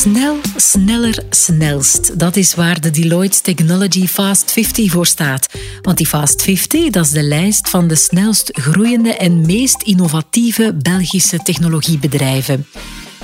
Snel, 0.00 0.36
sneller, 0.56 1.22
snelst. 1.30 2.18
Dat 2.18 2.36
is 2.36 2.54
waar 2.54 2.80
de 2.80 2.90
Deloitte 2.90 3.40
Technology 3.40 4.06
Fast 4.06 4.52
50 4.52 4.90
voor 4.90 5.06
staat. 5.06 5.46
Want 5.82 5.96
die 5.96 6.06
Fast 6.06 6.42
50 6.42 6.90
dat 6.90 7.04
is 7.04 7.10
de 7.10 7.22
lijst 7.22 7.68
van 7.68 7.88
de 7.88 7.94
snelst 7.94 8.50
groeiende 8.52 9.14
en 9.14 9.46
meest 9.46 9.82
innovatieve 9.82 10.74
Belgische 10.82 11.38
technologiebedrijven. 11.38 12.66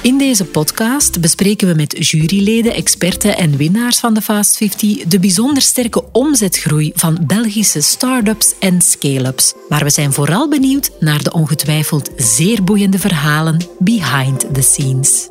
In 0.00 0.18
deze 0.18 0.44
podcast 0.44 1.20
bespreken 1.20 1.68
we 1.68 1.74
met 1.74 2.08
juryleden, 2.08 2.74
experten 2.74 3.36
en 3.36 3.56
winnaars 3.56 3.98
van 3.98 4.14
de 4.14 4.22
Fast 4.22 4.56
50 4.56 5.04
de 5.04 5.18
bijzonder 5.18 5.62
sterke 5.62 6.04
omzetgroei 6.12 6.92
van 6.94 7.18
Belgische 7.26 7.80
start-ups 7.80 8.54
en 8.58 8.80
scale-ups. 8.80 9.54
Maar 9.68 9.84
we 9.84 9.90
zijn 9.90 10.12
vooral 10.12 10.48
benieuwd 10.48 10.90
naar 11.00 11.22
de 11.22 11.32
ongetwijfeld 11.32 12.10
zeer 12.16 12.64
boeiende 12.64 12.98
verhalen 12.98 13.60
behind 13.78 14.54
the 14.54 14.62
scenes. 14.62 15.28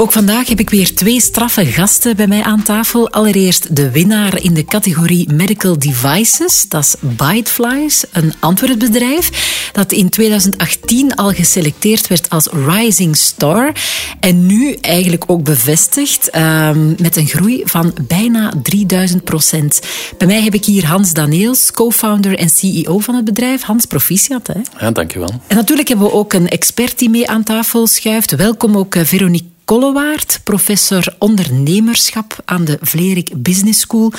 Ook 0.00 0.12
vandaag 0.12 0.48
heb 0.48 0.60
ik 0.60 0.70
weer 0.70 0.94
twee 0.94 1.20
straffe 1.20 1.66
gasten 1.66 2.16
bij 2.16 2.26
mij 2.26 2.42
aan 2.42 2.62
tafel. 2.62 3.10
Allereerst 3.10 3.76
de 3.76 3.90
winnaar 3.90 4.42
in 4.42 4.54
de 4.54 4.64
categorie 4.64 5.32
Medical 5.32 5.78
Devices. 5.78 6.64
Dat 6.68 6.84
is 6.84 6.94
Biteflies, 7.00 8.04
een 8.12 8.32
Antwerpbedrijf 8.38 9.30
dat 9.72 9.92
in 9.92 10.08
2018 10.08 11.14
al 11.14 11.32
geselecteerd 11.32 12.06
werd 12.06 12.30
als 12.30 12.48
Rising 12.66 13.16
Star. 13.16 13.72
En 14.20 14.46
nu 14.46 14.72
eigenlijk 14.72 15.24
ook 15.26 15.44
bevestigd 15.44 16.36
um, 16.36 16.94
met 16.98 17.16
een 17.16 17.26
groei 17.26 17.62
van 17.64 17.94
bijna 18.06 18.52
3000 18.62 19.24
procent. 19.24 19.80
Bij 20.18 20.26
mij 20.26 20.42
heb 20.42 20.54
ik 20.54 20.64
hier 20.64 20.86
Hans 20.86 21.12
Daneels, 21.12 21.72
co-founder 21.72 22.38
en 22.38 22.48
CEO 22.48 22.98
van 22.98 23.14
het 23.14 23.24
bedrijf. 23.24 23.62
Hans, 23.62 23.86
proficiat. 23.86 24.46
Hè? 24.46 24.60
Ja, 24.78 24.90
dankjewel. 24.90 25.30
En 25.46 25.56
natuurlijk 25.56 25.88
hebben 25.88 26.06
we 26.06 26.12
ook 26.12 26.32
een 26.32 26.48
expert 26.48 26.98
die 26.98 27.10
mee 27.10 27.28
aan 27.28 27.42
tafel 27.42 27.86
schuift. 27.86 28.36
Welkom 28.36 28.76
ook 28.76 28.94
eh, 28.94 29.04
Veronique 29.04 29.48
Kollewaard, 29.70 30.40
professor 30.44 31.14
ondernemerschap 31.18 32.36
aan 32.44 32.64
de 32.64 32.78
Vlerik 32.80 33.30
Business 33.36 33.80
School. 33.80 34.12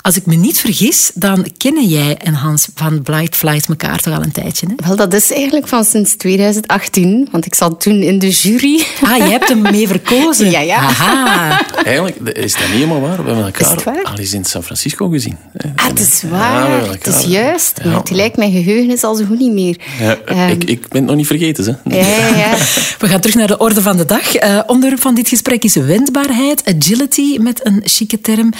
Als 0.00 0.16
ik 0.16 0.26
me 0.26 0.34
niet 0.34 0.58
vergis, 0.58 1.10
dan 1.14 1.46
kennen 1.56 1.84
jij 1.86 2.16
en 2.16 2.34
Hans 2.34 2.68
van 2.74 3.02
Blight 3.02 3.36
Flight 3.36 3.68
elkaar 3.68 4.00
toch 4.00 4.14
al 4.14 4.22
een 4.22 4.32
tijdje? 4.32 4.66
Hè? 4.66 4.86
Wel, 4.86 4.96
dat 4.96 5.12
is 5.12 5.32
eigenlijk 5.32 5.68
van 5.68 5.84
sinds 5.84 6.16
2018, 6.16 7.28
want 7.30 7.46
ik 7.46 7.54
zat 7.54 7.80
toen 7.80 8.02
in 8.02 8.18
de 8.18 8.30
jury. 8.30 8.84
Ah, 9.02 9.16
je 9.16 9.22
hebt 9.22 9.48
hem 9.48 9.62
mee 9.62 9.88
verkozen? 9.88 10.50
Ja, 10.54 10.60
ja. 10.60 10.76
Aha. 10.76 11.60
Eigenlijk 11.84 12.16
is 12.16 12.52
dat 12.52 12.62
niet 12.62 12.70
helemaal 12.70 13.00
waar. 13.00 13.24
We 13.24 13.30
hebben 13.30 13.44
elkaar 13.44 14.02
al 14.02 14.18
eens 14.18 14.32
in 14.32 14.44
San 14.44 14.62
Francisco 14.62 15.08
gezien. 15.08 15.36
Ah, 15.76 15.86
het 15.86 16.00
is 16.00 16.22
waar. 16.30 16.84
Ja, 16.84 16.90
het 16.90 17.06
is 17.06 17.24
juist. 17.24 17.80
Ja. 17.82 17.96
Het 17.98 18.10
lijkt 18.10 18.36
mijn 18.36 18.52
geheugen 18.52 18.90
is 18.90 19.02
al 19.02 19.14
zo 19.14 19.24
goed 19.24 19.38
niet 19.38 19.52
meer. 19.52 19.76
Ja, 19.98 20.18
um, 20.28 20.48
ik, 20.48 20.64
ik 20.64 20.88
ben 20.88 20.98
het 20.98 21.06
nog 21.06 21.16
niet 21.16 21.26
vergeten. 21.26 21.64
Hè. 21.64 21.96
Ja, 21.96 22.06
ja, 22.06 22.36
ja. 22.36 22.56
We 22.98 23.08
gaan 23.08 23.20
terug 23.20 23.36
naar 23.36 23.46
de 23.46 23.58
orde 23.58 23.82
van 23.82 23.96
de 23.96 24.04
dag. 24.04 24.42
Uh, 24.42 24.60
onder 24.66 24.93
van 24.98 25.14
dit 25.14 25.28
gesprek 25.28 25.64
is 25.64 25.74
wendbaarheid, 25.74 26.74
agility 26.76 27.38
met 27.40 27.66
een 27.66 27.82
chique 27.84 28.20
term. 28.20 28.52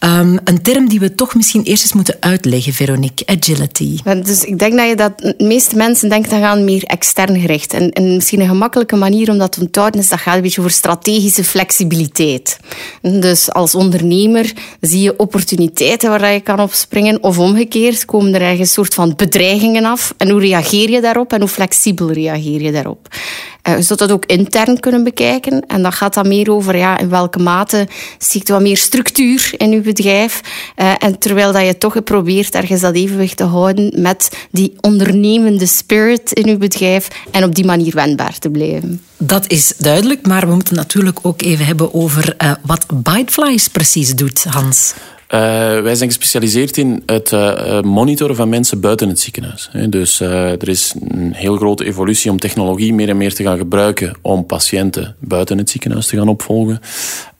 Um, 0.00 0.38
een 0.44 0.62
term 0.62 0.88
die 0.88 1.00
we 1.00 1.14
toch 1.14 1.34
misschien 1.34 1.62
eerst 1.62 1.82
eens 1.82 1.92
moeten 1.92 2.16
uitleggen, 2.20 2.72
Veronique. 2.72 3.26
Agility. 3.26 3.98
Dus 4.24 4.44
ik 4.44 4.58
denk 4.58 4.76
dat 4.76 4.88
je 4.88 4.96
dat 4.96 5.18
de 5.18 5.34
meeste 5.38 5.76
mensen 5.76 6.08
denken 6.08 6.30
dat 6.30 6.40
gaan 6.40 6.64
meer 6.64 6.82
extern 6.84 7.40
gericht. 7.40 7.72
En, 7.72 7.90
en 7.90 8.14
misschien 8.14 8.40
een 8.40 8.48
gemakkelijke 8.48 8.96
manier 8.96 9.30
om 9.30 9.38
dat 9.38 9.52
te 9.52 9.60
onthouden 9.60 10.00
is 10.00 10.08
dat 10.08 10.20
gaat 10.20 10.34
een 10.34 10.42
beetje 10.42 10.60
over 10.60 10.72
strategische 10.72 11.44
flexibiliteit. 11.44 12.58
Dus 13.02 13.52
als 13.52 13.74
ondernemer 13.74 14.52
zie 14.80 15.00
je 15.00 15.18
opportuniteiten 15.18 16.10
waar 16.10 16.32
je 16.32 16.40
kan 16.40 16.60
op 16.60 16.72
springen. 16.72 17.22
Of 17.22 17.38
omgekeerd 17.38 18.04
komen 18.04 18.34
er 18.34 18.40
ergens 18.40 18.60
een 18.60 18.66
soort 18.66 18.94
van 18.94 19.12
bedreigingen 19.16 19.84
af. 19.84 20.14
En 20.16 20.30
hoe 20.30 20.40
reageer 20.40 20.90
je 20.90 21.00
daarop 21.00 21.32
en 21.32 21.40
hoe 21.40 21.48
flexibel 21.48 22.12
reageer 22.12 22.62
je 22.62 22.72
daarop? 22.72 23.08
Uh, 23.68 23.76
je 23.76 23.82
zult 23.82 23.98
dat 23.98 24.12
ook 24.12 24.26
intern 24.26 24.80
kunnen 24.80 25.04
bekijken. 25.04 25.66
En 25.66 25.82
dat 25.82 25.94
gaat 25.94 26.14
dan 26.14 26.28
meer 26.28 26.50
over 26.50 26.76
ja, 26.76 26.98
in 26.98 27.08
welke 27.08 27.38
mate 27.38 27.88
zie 28.18 28.42
je 28.44 28.52
wat 28.52 28.62
meer 28.62 28.76
structuur 28.76 29.54
in 29.56 29.70
je 29.70 29.80
bedrijf. 29.80 30.40
Uh, 30.76 30.92
en 30.98 31.18
terwijl 31.18 31.52
dat 31.52 31.66
je 31.66 31.78
toch 31.78 32.02
probeert 32.02 32.54
ergens 32.54 32.80
dat 32.80 32.94
evenwicht 32.94 33.36
te 33.36 33.44
houden 33.44 33.92
met 33.96 34.30
die 34.50 34.76
ondernemende 34.80 35.66
spirit 35.66 36.32
in 36.32 36.46
je 36.46 36.56
bedrijf 36.56 37.08
en 37.30 37.44
op 37.44 37.54
die 37.54 37.64
manier 37.64 37.94
wendbaar 37.94 38.38
te 38.38 38.50
blijven. 38.50 39.02
Dat 39.18 39.50
is 39.50 39.72
duidelijk, 39.78 40.26
maar 40.26 40.46
we 40.46 40.54
moeten 40.54 40.74
natuurlijk 40.74 41.18
ook 41.22 41.42
even 41.42 41.66
hebben 41.66 41.94
over 41.94 42.34
uh, 42.38 42.52
wat 42.62 42.86
Biteflies 42.94 43.68
precies 43.68 44.14
doet, 44.14 44.44
Hans. 44.44 44.94
Uh, 45.34 45.38
wij 45.80 45.94
zijn 45.94 46.08
gespecialiseerd 46.08 46.76
in 46.76 47.02
het 47.06 47.32
uh, 47.32 47.80
monitoren 47.80 48.36
van 48.36 48.48
mensen 48.48 48.80
buiten 48.80 49.08
het 49.08 49.20
ziekenhuis. 49.20 49.70
Dus 49.88 50.20
er 50.20 50.68
is 50.68 50.94
een 51.08 51.32
heel 51.32 51.56
grote 51.56 51.84
evolutie 51.84 52.30
om 52.30 52.38
technologie 52.38 52.94
meer 52.94 53.08
en 53.08 53.16
meer 53.16 53.34
te 53.34 53.42
gaan 53.42 53.58
gebruiken 53.58 54.16
om 54.22 54.46
patiënten 54.46 55.16
buiten 55.18 55.58
het 55.58 55.70
ziekenhuis 55.70 56.06
te 56.06 56.16
gaan 56.16 56.28
opvolgen. 56.28 56.80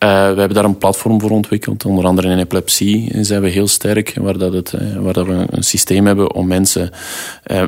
We 0.03 0.39
hebben 0.39 0.55
daar 0.55 0.65
een 0.65 0.79
platform 0.79 1.21
voor 1.21 1.31
ontwikkeld. 1.31 1.85
Onder 1.85 2.05
andere 2.05 2.29
in 2.29 2.39
epilepsie 2.39 3.25
zijn 3.25 3.43
we 3.43 3.49
heel 3.49 3.69
sterk, 3.69 4.15
waar, 4.21 4.39
dat 4.39 4.53
het, 4.53 4.75
waar 4.99 5.13
dat 5.13 5.27
we 5.27 5.47
een 5.51 5.63
systeem 5.63 6.07
hebben 6.07 6.35
om 6.35 6.47
mensen 6.47 6.91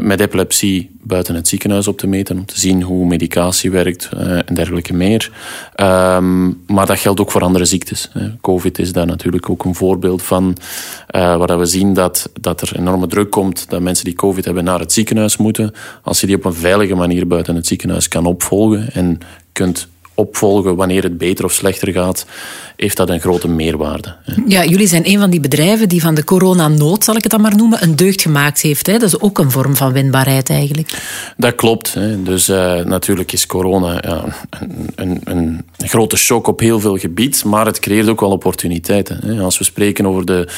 met 0.01 0.21
epilepsie 0.21 0.91
buiten 1.03 1.35
het 1.35 1.49
ziekenhuis 1.49 1.89
op 1.89 1.99
te 1.99 2.07
meten, 2.07 2.37
om 2.37 2.47
te 2.47 2.61
zien 2.61 2.83
hoe 2.83 3.07
medicatie 3.07 3.71
werkt 3.71 4.09
en 4.47 4.55
dergelijke 4.55 4.95
meer. 4.95 5.31
Um, 5.77 6.63
maar 6.67 6.87
dat 6.87 6.99
geldt 6.99 7.21
ook 7.21 7.31
voor 7.31 7.43
andere 7.43 7.65
ziektes. 7.65 8.11
Covid 8.41 8.79
is 8.79 8.93
daar 8.93 9.07
natuurlijk 9.07 9.51
ook 9.51 9.65
een 9.65 9.75
voorbeeld 9.75 10.23
van 10.23 10.57
uh, 11.11 11.37
waar 11.37 11.59
we 11.59 11.67
zien 11.67 11.95
dat, 11.95 12.31
dat 12.41 12.61
er 12.61 12.79
enorme 12.79 13.07
druk 13.07 13.31
komt, 13.31 13.71
dat 13.71 13.81
mensen 13.81 14.05
die 14.05 14.15
COVID 14.15 14.45
hebben 14.45 14.65
naar 14.65 14.79
het 14.79 14.93
ziekenhuis 14.93 15.37
moeten. 15.37 15.73
Als 16.03 16.21
je 16.21 16.27
die 16.27 16.37
op 16.37 16.45
een 16.45 16.55
veilige 16.55 16.95
manier 16.95 17.27
buiten 17.27 17.55
het 17.55 17.67
ziekenhuis 17.67 18.09
kan 18.09 18.27
opvolgen 18.27 18.93
en 18.93 19.19
kunt 19.53 19.89
opvolgen 20.15 20.77
wanneer 20.77 21.03
het 21.03 21.19
beter 21.19 21.45
of 21.45 21.53
slechter 21.53 21.93
gaat, 21.93 22.27
heeft 22.85 22.97
dat 22.97 23.11
een 23.11 23.21
grote 23.21 23.49
meerwaarde. 23.49 24.15
Ja, 24.47 24.65
jullie 24.65 24.87
zijn 24.87 25.09
een 25.09 25.19
van 25.19 25.31
die 25.31 25.41
bedrijven 25.41 25.89
die 25.89 26.01
van 26.01 26.15
de 26.15 26.25
coronanood, 26.25 27.05
zal 27.05 27.17
ik 27.17 27.23
het 27.23 27.33
dan 27.33 27.41
maar 27.41 27.57
noemen, 27.57 27.83
een 27.83 27.97
deugd 27.97 28.23
gemaakt 28.23 28.61
heeft. 28.61 28.87
Hè? 28.87 28.93
Dat 28.93 29.09
is 29.09 29.21
ook 29.21 29.39
een 29.39 29.51
vorm 29.51 29.77
van 29.77 29.93
winbaarheid 29.93 30.51
eigenlijk. 30.51 30.91
Dat 31.37 31.55
klopt. 31.55 31.95
Hè. 31.95 32.23
Dus 32.23 32.49
uh, 32.49 32.81
natuurlijk 32.81 33.33
is 33.33 33.47
corona 33.47 33.93
ja, 33.93 34.25
een, 34.95 35.21
een, 35.25 35.65
een, 35.79 35.89
grote 35.89 36.17
shock 36.17 36.47
op 36.47 36.61
heel 36.61 36.81
veel 36.81 36.97
gebied, 36.97 37.45
maar 37.45 37.67
het 37.67 37.79
creëert 37.79 38.09
ook 38.09 38.21
wel 38.21 38.31
opportuniteiten. 38.31 39.19
Hè. 39.27 39.41
Als 39.43 39.59
we 39.59 39.65
spreken 39.65 40.07
over 40.07 40.25
de 40.25 40.49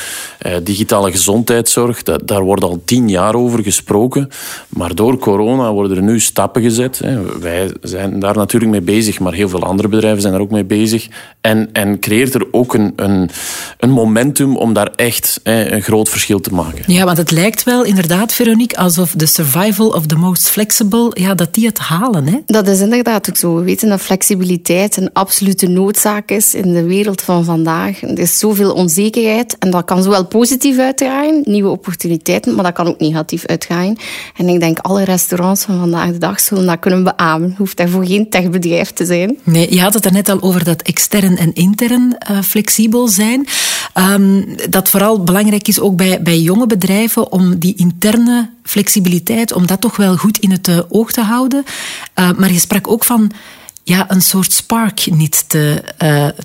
uh, 0.47 0.53
digitale 0.63 1.11
gezondheidszorg, 1.11 2.03
dat, 2.03 2.29
daar 2.29 2.43
wordt 2.43 2.63
al 2.63 2.83
tien 2.85 3.09
jaar 3.09 3.35
over 3.35 3.63
gesproken, 3.63 4.29
maar 4.69 4.95
door 4.95 5.19
corona 5.19 5.73
worden 5.73 5.97
er 5.97 6.03
nu 6.03 6.21
stappen 6.21 6.63
gezet. 6.63 6.99
Hè. 6.99 7.39
Wij 7.39 7.71
zijn 7.83 8.19
daar 8.19 8.37
natuurlijk 8.37 8.71
mee 8.73 8.81
bezig, 8.81 9.21
maar 9.21 9.33
heel 9.33 9.49
veel 9.49 9.63
andere 9.63 9.89
bedrijven 9.89 10.23
zijn 10.23 10.35
er 10.35 10.41
ook 10.41 10.51
mee 10.51 10.65
bezig. 10.65 11.09
En, 11.41 11.69
en 11.73 11.99
creëert 12.17 12.35
er 12.35 12.47
ook 12.51 12.75
een, 12.75 12.93
een, 12.97 13.31
een 13.79 13.91
momentum 13.91 14.57
om 14.57 14.73
daar 14.73 14.91
echt 14.95 15.41
hè, 15.43 15.73
een 15.73 15.83
groot 15.83 16.09
verschil 16.09 16.41
te 16.41 16.55
maken. 16.55 16.83
Ja, 16.87 17.05
want 17.05 17.17
het 17.17 17.31
lijkt 17.31 17.63
wel 17.63 17.85
inderdaad, 17.85 18.33
Veronique, 18.33 18.79
alsof 18.79 19.13
de 19.13 19.27
survival 19.27 19.89
of 19.89 20.07
the 20.07 20.17
most 20.17 20.49
flexible, 20.49 21.11
ja, 21.13 21.35
dat 21.35 21.55
die 21.55 21.67
het 21.67 21.79
halen. 21.79 22.27
Hè? 22.27 22.39
Dat 22.47 22.69
is 22.69 22.81
inderdaad 22.81 23.29
ook 23.29 23.37
zo. 23.37 23.55
We 23.55 23.63
weten 23.63 23.89
dat 23.89 24.01
flexibiliteit 24.01 24.97
een 24.97 25.11
absolute 25.13 25.69
noodzaak 25.69 26.31
is 26.31 26.55
in 26.55 26.73
de 26.73 26.83
wereld 26.83 27.23
van 27.23 27.45
vandaag. 27.45 28.03
Er 28.03 28.19
is 28.19 28.39
zoveel 28.39 28.73
onzekerheid 28.73 29.59
en 29.59 29.71
dat 29.71 29.85
kan 29.85 30.03
zowel 30.03 30.27
positief 30.27 30.79
uitdraaien, 30.79 31.41
nieuwe 31.45 31.71
opportuniteiten, 31.71 32.55
maar 32.55 32.65
dat 32.65 32.73
kan 32.73 32.87
ook 32.87 33.01
negatief 33.01 33.47
uitgaan. 33.47 33.97
En 34.37 34.49
ik 34.49 34.61
denk 34.61 34.79
alle 34.79 35.05
restaurants 35.05 35.65
van 35.65 35.79
vandaag 35.79 36.13
de 36.13 36.19
dag 36.19 36.41
zullen 36.41 36.67
dat 36.67 36.79
kunnen 36.79 37.05
beamen. 37.05 37.55
Hoeft 37.59 37.77
daarvoor 37.77 38.07
geen 38.07 38.31
techbedrijf 38.31 38.91
te 38.91 39.05
zijn. 39.05 39.39
Nee, 39.43 39.75
je 39.75 39.81
had 39.81 39.95
het 39.95 40.05
er 40.05 40.13
net 40.13 40.29
al 40.29 40.43
over 40.43 40.65
dat 40.65 40.83
extern 40.83 41.37
en 41.37 41.55
intern 41.55 41.96
uh, 42.03 42.43
flexibel 42.43 43.09
zijn. 43.09 43.47
Um, 43.95 44.57
dat 44.71 44.89
vooral 44.89 45.25
belangrijk 45.25 45.69
is 45.69 45.81
ook 45.81 45.97
bij, 45.97 46.23
bij 46.23 46.39
jonge 46.39 46.67
bedrijven 46.67 47.33
om 47.33 47.59
die 47.59 47.75
interne 47.77 48.51
flexibiliteit, 48.63 49.53
om 49.53 49.67
dat 49.67 49.81
toch 49.81 49.97
wel 49.97 50.17
goed 50.17 50.39
in 50.39 50.51
het 50.51 50.69
uh, 50.69 50.81
oog 50.89 51.13
te 51.13 51.21
houden. 51.21 51.65
Uh, 52.19 52.31
maar 52.33 52.53
je 52.53 52.59
sprak 52.59 52.89
ook 52.89 53.05
van 53.05 53.31
ja, 53.83 54.11
een 54.11 54.23
soort 54.23 54.53
spark 54.53 55.07
niet 55.11 55.45
te, 55.49 55.83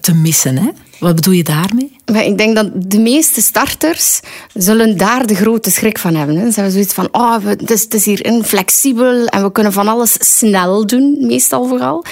te 0.02 0.14
missen. 0.14 0.58
Hè? 0.58 0.70
Wat 1.02 1.16
bedoel 1.16 1.34
je 1.34 1.44
daarmee? 1.44 1.92
Ik 2.06 2.38
denk 2.38 2.56
dat 2.56 2.70
de 2.76 3.00
meeste 3.00 3.42
starters 3.42 4.20
zullen 4.54 4.98
daar 4.98 5.26
de 5.26 5.36
grote 5.36 5.72
schrik 5.72 5.98
van 5.98 6.16
hebben. 6.16 6.36
Ze 6.36 6.54
hebben 6.54 6.72
zoiets 6.72 6.94
van, 6.94 7.08
oh, 7.12 7.36
het, 7.46 7.94
is, 7.94 8.06
hier 8.06 8.26
inflexibel 8.26 9.26
en 9.26 9.44
we 9.44 9.52
kunnen 9.52 9.74
van 9.74 9.88
alles 9.88 10.16
snel 10.20 10.86
doen, 10.86 11.18
meestal 11.20 11.68
vooral. 11.68 12.06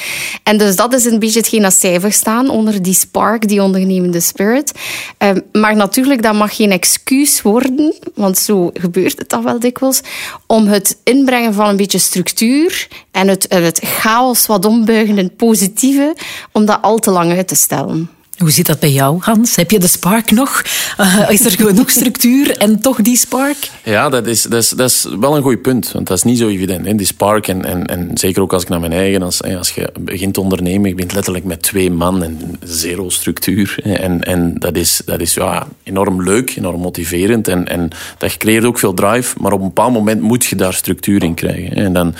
En 0.43 0.57
dus 0.57 0.75
dat 0.75 0.93
is 0.93 1.05
een 1.05 1.19
beetje 1.19 1.39
hetgeen 1.39 1.61
dat 1.61 1.73
zij 1.73 1.99
verstaan 1.99 2.49
onder 2.49 2.81
die 2.81 2.93
spark, 2.93 3.47
die 3.47 3.63
ondernemende 3.63 4.19
spirit. 4.19 4.71
Um, 5.17 5.41
maar 5.51 5.75
natuurlijk, 5.75 6.21
dat 6.21 6.33
mag 6.33 6.55
geen 6.55 6.71
excuus 6.71 7.41
worden, 7.41 7.93
want 8.15 8.37
zo 8.37 8.69
gebeurt 8.73 9.19
het 9.19 9.29
dan 9.29 9.43
wel 9.43 9.59
dikwijls, 9.59 10.01
om 10.47 10.67
het 10.67 10.97
inbrengen 11.03 11.53
van 11.53 11.67
een 11.67 11.77
beetje 11.77 11.99
structuur 11.99 12.87
en 13.11 13.27
het, 13.27 13.45
het 13.49 13.79
chaos 13.83 14.45
wat 14.45 14.65
ombuigen 14.65 15.17
in 15.17 15.35
positieve, 15.35 16.15
om 16.51 16.65
dat 16.65 16.81
al 16.81 16.97
te 16.97 17.11
lang 17.11 17.31
uit 17.31 17.47
te 17.47 17.55
stellen. 17.55 18.09
Hoe 18.39 18.51
zit 18.51 18.65
dat 18.65 18.79
bij 18.79 18.91
jou, 18.91 19.17
Hans? 19.19 19.55
Heb 19.55 19.71
je 19.71 19.79
de 19.79 19.87
spark 19.87 20.31
nog? 20.31 20.63
Uh, 20.99 21.29
is 21.29 21.45
er 21.45 21.51
genoeg 21.51 21.89
structuur 21.89 22.57
en 22.57 22.81
toch 22.81 23.01
die 23.01 23.17
spark? 23.17 23.69
Ja, 23.83 24.09
dat 24.09 24.27
is, 24.27 24.41
dat 24.41 24.61
is, 24.63 24.69
dat 24.69 24.89
is 24.89 25.07
wel 25.19 25.35
een 25.35 25.41
goed 25.41 25.61
punt. 25.61 25.91
Want 25.91 26.07
dat 26.07 26.17
is 26.17 26.23
niet 26.23 26.37
zo 26.37 26.47
evident. 26.47 26.85
Hè? 26.85 26.95
Die 26.95 27.05
spark, 27.05 27.47
en, 27.47 27.65
en, 27.65 27.85
en 27.85 28.11
zeker 28.13 28.41
ook 28.41 28.53
als 28.53 28.63
ik 28.63 28.69
naar 28.69 28.79
mijn 28.79 28.91
eigen... 28.91 29.21
Als, 29.21 29.43
als 29.43 29.69
je 29.69 29.91
begint 29.99 30.33
te 30.33 30.41
ondernemen, 30.41 30.89
je 30.89 30.95
bent 30.95 31.13
letterlijk 31.13 31.45
met 31.45 31.61
twee 31.61 31.91
man 31.91 32.23
en 32.23 32.57
zero 32.63 33.09
structuur. 33.09 33.79
En, 33.83 34.23
en 34.23 34.55
dat 34.57 34.75
is, 34.75 35.01
dat 35.05 35.19
is 35.19 35.33
ja, 35.33 35.67
enorm 35.83 36.23
leuk, 36.23 36.55
enorm 36.55 36.81
motiverend. 36.81 37.47
En, 37.47 37.67
en 37.67 37.89
dat 38.17 38.37
creëert 38.37 38.65
ook 38.65 38.79
veel 38.79 38.93
drive. 38.93 39.35
Maar 39.39 39.51
op 39.51 39.59
een 39.59 39.67
bepaald 39.67 39.93
moment 39.93 40.21
moet 40.21 40.45
je 40.45 40.55
daar 40.55 40.73
structuur 40.73 41.23
in 41.23 41.33
krijgen. 41.33 41.75
En 41.75 41.93
dan 41.93 42.15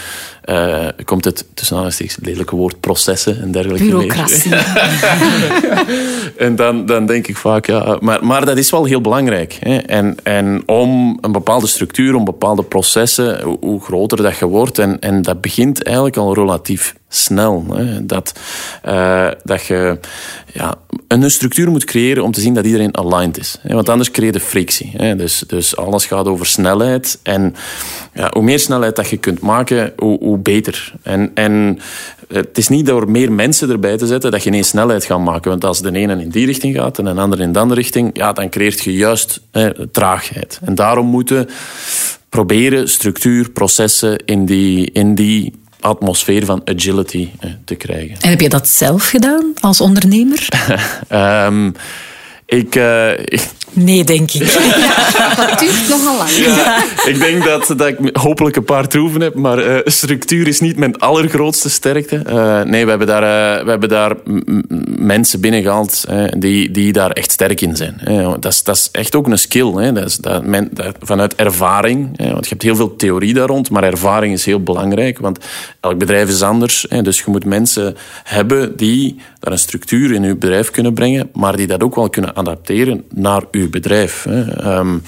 uh, 0.45 0.87
komt 1.05 1.25
het, 1.25 1.45
tussen 1.53 1.75
aanhalingstekens, 1.75 2.17
lelijke 2.21 2.55
woord, 2.55 2.79
processen 2.79 3.41
en 3.41 3.51
dergelijke. 3.51 3.83
Bureaucratie. 3.83 4.55
en 6.45 6.55
dan, 6.55 6.85
dan 6.85 7.05
denk 7.05 7.27
ik 7.27 7.37
vaak, 7.37 7.65
ja, 7.65 7.97
maar, 7.99 8.25
maar 8.25 8.45
dat 8.45 8.57
is 8.57 8.69
wel 8.69 8.85
heel 8.85 9.01
belangrijk. 9.01 9.57
Hè. 9.59 9.77
En, 9.77 10.15
en 10.23 10.63
om 10.65 11.17
een 11.21 11.31
bepaalde 11.31 11.67
structuur, 11.67 12.15
om 12.15 12.25
bepaalde 12.25 12.63
processen, 12.63 13.41
hoe, 13.41 13.57
hoe 13.59 13.81
groter 13.81 14.17
dat 14.17 14.37
je 14.37 14.45
wordt, 14.45 14.79
en, 14.79 14.99
en 14.99 15.21
dat 15.21 15.41
begint 15.41 15.83
eigenlijk 15.83 16.17
al 16.17 16.33
relatief 16.33 16.95
snel. 17.09 17.65
Hè. 17.73 18.05
Dat, 18.05 18.39
uh, 18.85 19.27
dat 19.43 19.65
je 19.65 19.99
ja, 20.53 20.75
een 21.07 21.31
structuur 21.31 21.69
moet 21.69 21.83
creëren 21.83 22.23
om 22.23 22.31
te 22.31 22.41
zien 22.41 22.53
dat 22.53 22.65
iedereen 22.65 22.97
aligned 22.97 23.37
is. 23.37 23.57
Hè. 23.61 23.73
Want 23.73 23.89
anders 23.89 24.11
creëer 24.11 24.33
je 24.33 24.39
frictie. 24.39 24.91
Hè. 24.95 25.15
Dus, 25.15 25.43
dus 25.47 25.75
alles 25.75 26.05
gaat 26.05 26.25
over 26.25 26.45
snelheid. 26.45 27.19
En 27.23 27.55
ja, 28.13 28.29
hoe 28.33 28.43
meer 28.43 28.59
snelheid 28.59 28.95
dat 28.95 29.09
je 29.09 29.17
kunt 29.17 29.39
maken, 29.39 29.93
hoe, 29.97 30.19
hoe 30.19 30.37
beter. 30.37 30.93
En, 31.03 31.31
en 31.33 31.79
het 32.27 32.57
is 32.57 32.67
niet 32.67 32.85
door 32.85 33.11
meer 33.11 33.31
mensen 33.31 33.69
erbij 33.69 33.97
te 33.97 34.07
zetten 34.07 34.31
dat 34.31 34.43
je 34.43 34.49
ineens 34.49 34.67
snelheid 34.67 35.05
gaat 35.05 35.19
maken. 35.19 35.49
Want 35.49 35.65
als 35.65 35.81
de 35.81 35.91
ene 35.91 36.21
in 36.21 36.29
die 36.29 36.45
richting 36.45 36.75
gaat 36.75 36.99
en 36.99 37.05
een 37.05 37.17
ander 37.17 37.39
in 37.39 37.53
de 37.53 37.59
andere 37.59 37.81
richting, 37.81 38.09
ja, 38.13 38.33
dan 38.33 38.49
creëert 38.49 38.83
je 38.83 38.93
juist 38.93 39.41
hè, 39.51 39.87
traagheid. 39.87 40.59
En 40.63 40.75
daarom 40.75 41.05
moeten 41.05 41.49
proberen 42.29 42.89
structuur, 42.89 43.49
processen 43.49 44.25
in 44.25 44.45
die, 44.45 44.91
in 44.91 45.15
die 45.15 45.53
atmosfeer 45.79 46.45
van 46.45 46.61
agility 46.65 47.29
te 47.65 47.75
krijgen. 47.75 48.17
En 48.21 48.29
heb 48.29 48.41
je 48.41 48.49
dat 48.49 48.67
zelf 48.67 49.09
gedaan 49.09 49.53
als 49.59 49.81
ondernemer? 49.81 50.47
um, 51.11 51.75
ik, 52.45 52.75
uh, 52.75 53.11
ik, 53.11 53.49
Nee, 53.73 54.03
denk 54.03 54.31
ik. 54.31 54.39
dat 55.37 55.59
duurt 55.59 55.89
nogal 55.89 56.17
lang. 56.17 56.29
Ja, 56.29 56.83
ik 57.05 57.19
denk 57.19 57.43
dat, 57.43 57.73
dat 57.77 57.87
ik 57.87 58.17
hopelijk 58.17 58.55
een 58.55 58.63
paar 58.63 58.87
troeven 58.87 59.21
heb, 59.21 59.35
maar 59.35 59.67
uh, 59.67 59.79
structuur 59.83 60.47
is 60.47 60.59
niet 60.59 60.77
mijn 60.77 60.99
allergrootste 60.99 61.69
sterkte. 61.69 62.23
Uh, 62.27 62.61
nee, 62.61 62.83
we 62.83 62.89
hebben 62.89 63.07
daar, 63.07 63.23
uh, 63.59 63.63
we 63.63 63.69
hebben 63.69 63.89
daar 63.89 64.15
mensen 64.99 65.41
binnengehaald 65.41 66.05
die, 66.37 66.71
die 66.71 66.93
daar 66.93 67.11
echt 67.11 67.31
sterk 67.31 67.61
in 67.61 67.75
zijn. 67.75 68.01
dat, 68.39 68.53
is, 68.53 68.63
dat 68.63 68.75
is 68.75 68.89
echt 68.91 69.15
ook 69.15 69.27
een 69.27 69.39
skill. 69.39 69.71
Hè. 69.71 69.93
Dat 69.93 70.05
is, 70.05 70.17
dat, 70.17 70.45
men, 70.45 70.69
dat, 70.71 70.95
vanuit 71.01 71.35
ervaring, 71.35 72.17
want 72.17 72.43
je 72.43 72.49
hebt 72.49 72.63
heel 72.63 72.75
veel 72.75 72.95
theorie 72.95 73.33
daar 73.33 73.47
rond, 73.47 73.69
maar 73.69 73.83
ervaring 73.83 74.33
is 74.33 74.45
heel 74.45 74.63
belangrijk, 74.63 75.19
want 75.19 75.39
elk 75.79 75.97
bedrijf 75.97 76.29
is 76.29 76.41
anders. 76.41 76.85
Dus 77.01 77.17
je 77.17 77.23
moet 77.27 77.45
mensen 77.45 77.95
hebben 78.23 78.77
die 78.77 79.19
daar 79.39 79.51
een 79.51 79.59
structuur 79.59 80.13
in 80.13 80.23
je 80.23 80.35
bedrijf 80.35 80.71
kunnen 80.71 80.93
brengen, 80.93 81.29
maar 81.33 81.55
die 81.55 81.67
dat 81.67 81.83
ook 81.83 81.95
wel 81.95 82.09
kunnen 82.09 82.35
adapteren 82.35 83.03
naar 83.13 83.43
uw 83.59 83.69
bedrijf. 83.69 84.25
Um, 84.65 85.03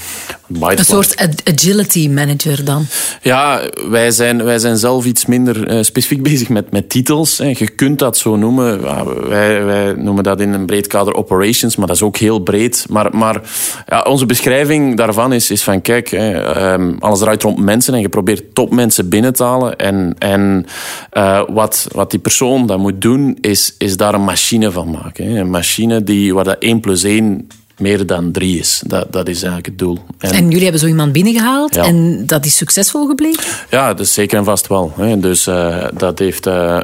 een 0.59 0.85
soort 0.85 1.33
agility 1.43 2.09
manager 2.09 2.65
dan? 2.65 2.85
Ja, 3.21 3.61
wij 3.89 4.11
zijn, 4.11 4.43
wij 4.43 4.59
zijn 4.59 4.77
zelf 4.77 5.05
iets 5.05 5.25
minder 5.25 5.71
uh, 5.71 5.83
specifiek 5.83 6.23
bezig 6.31 6.49
met, 6.49 6.71
met 6.71 6.89
titels. 6.89 7.37
Hè. 7.37 7.45
Je 7.45 7.69
kunt 7.69 7.99
dat 7.99 8.17
zo 8.17 8.35
noemen. 8.35 8.81
Ja, 8.81 9.05
wij, 9.05 9.63
wij 9.63 9.93
noemen 9.93 10.23
dat 10.23 10.41
in 10.41 10.53
een 10.53 10.65
breed 10.65 10.87
kader 10.87 11.13
operations, 11.13 11.75
maar 11.75 11.87
dat 11.87 11.95
is 11.95 12.01
ook 12.01 12.17
heel 12.17 12.39
breed. 12.39 12.85
Maar, 12.89 13.15
maar 13.15 13.41
ja, 13.87 14.01
onze 14.01 14.25
beschrijving 14.25 14.97
daarvan 14.97 15.33
is, 15.33 15.51
is 15.51 15.63
van 15.63 15.81
kijk, 15.81 16.09
hè, 16.09 16.73
um, 16.73 16.95
alles 16.99 17.19
draait 17.19 17.43
rond 17.43 17.59
mensen 17.59 17.93
en 17.93 18.01
je 18.01 18.09
probeert 18.09 18.55
topmensen 18.55 19.09
binnen 19.09 19.33
te 19.33 19.43
halen. 19.43 19.77
En, 19.77 20.15
en 20.17 20.65
uh, 21.13 21.41
wat, 21.49 21.87
wat 21.91 22.11
die 22.11 22.19
persoon 22.19 22.67
dan 22.67 22.79
moet 22.79 23.01
doen, 23.01 23.37
is, 23.41 23.75
is 23.77 23.97
daar 23.97 24.13
een 24.13 24.23
machine 24.23 24.71
van 24.71 24.89
maken. 24.89 25.25
Hè. 25.25 25.39
Een 25.39 25.49
machine 25.49 26.03
die, 26.03 26.33
waar 26.33 26.43
dat 26.43 26.59
1 26.59 26.79
plus 26.79 27.03
1 27.03 27.47
meer 27.81 28.05
dan 28.05 28.31
drie 28.31 28.59
is. 28.59 28.81
Dat, 28.87 29.07
dat 29.11 29.27
is 29.27 29.35
eigenlijk 29.35 29.65
het 29.65 29.77
doel. 29.77 29.99
En, 30.17 30.31
en 30.31 30.43
jullie 30.43 30.63
hebben 30.63 30.79
zo 30.79 30.87
iemand 30.87 31.11
binnengehaald 31.11 31.75
en 31.75 32.25
dat 32.25 32.45
is 32.45 32.57
succesvol 32.57 33.07
gebleken? 33.07 33.43
Ja, 33.69 33.87
dat 33.87 34.05
is 34.05 34.13
zeker 34.13 34.37
en 34.37 34.43
vast 34.43 34.67
wel. 34.67 34.93
Hè. 34.95 35.19
Dus 35.19 35.47
uh, 35.47 35.85
dat 35.93 36.19
heeft... 36.19 36.47
Uh, 36.47 36.79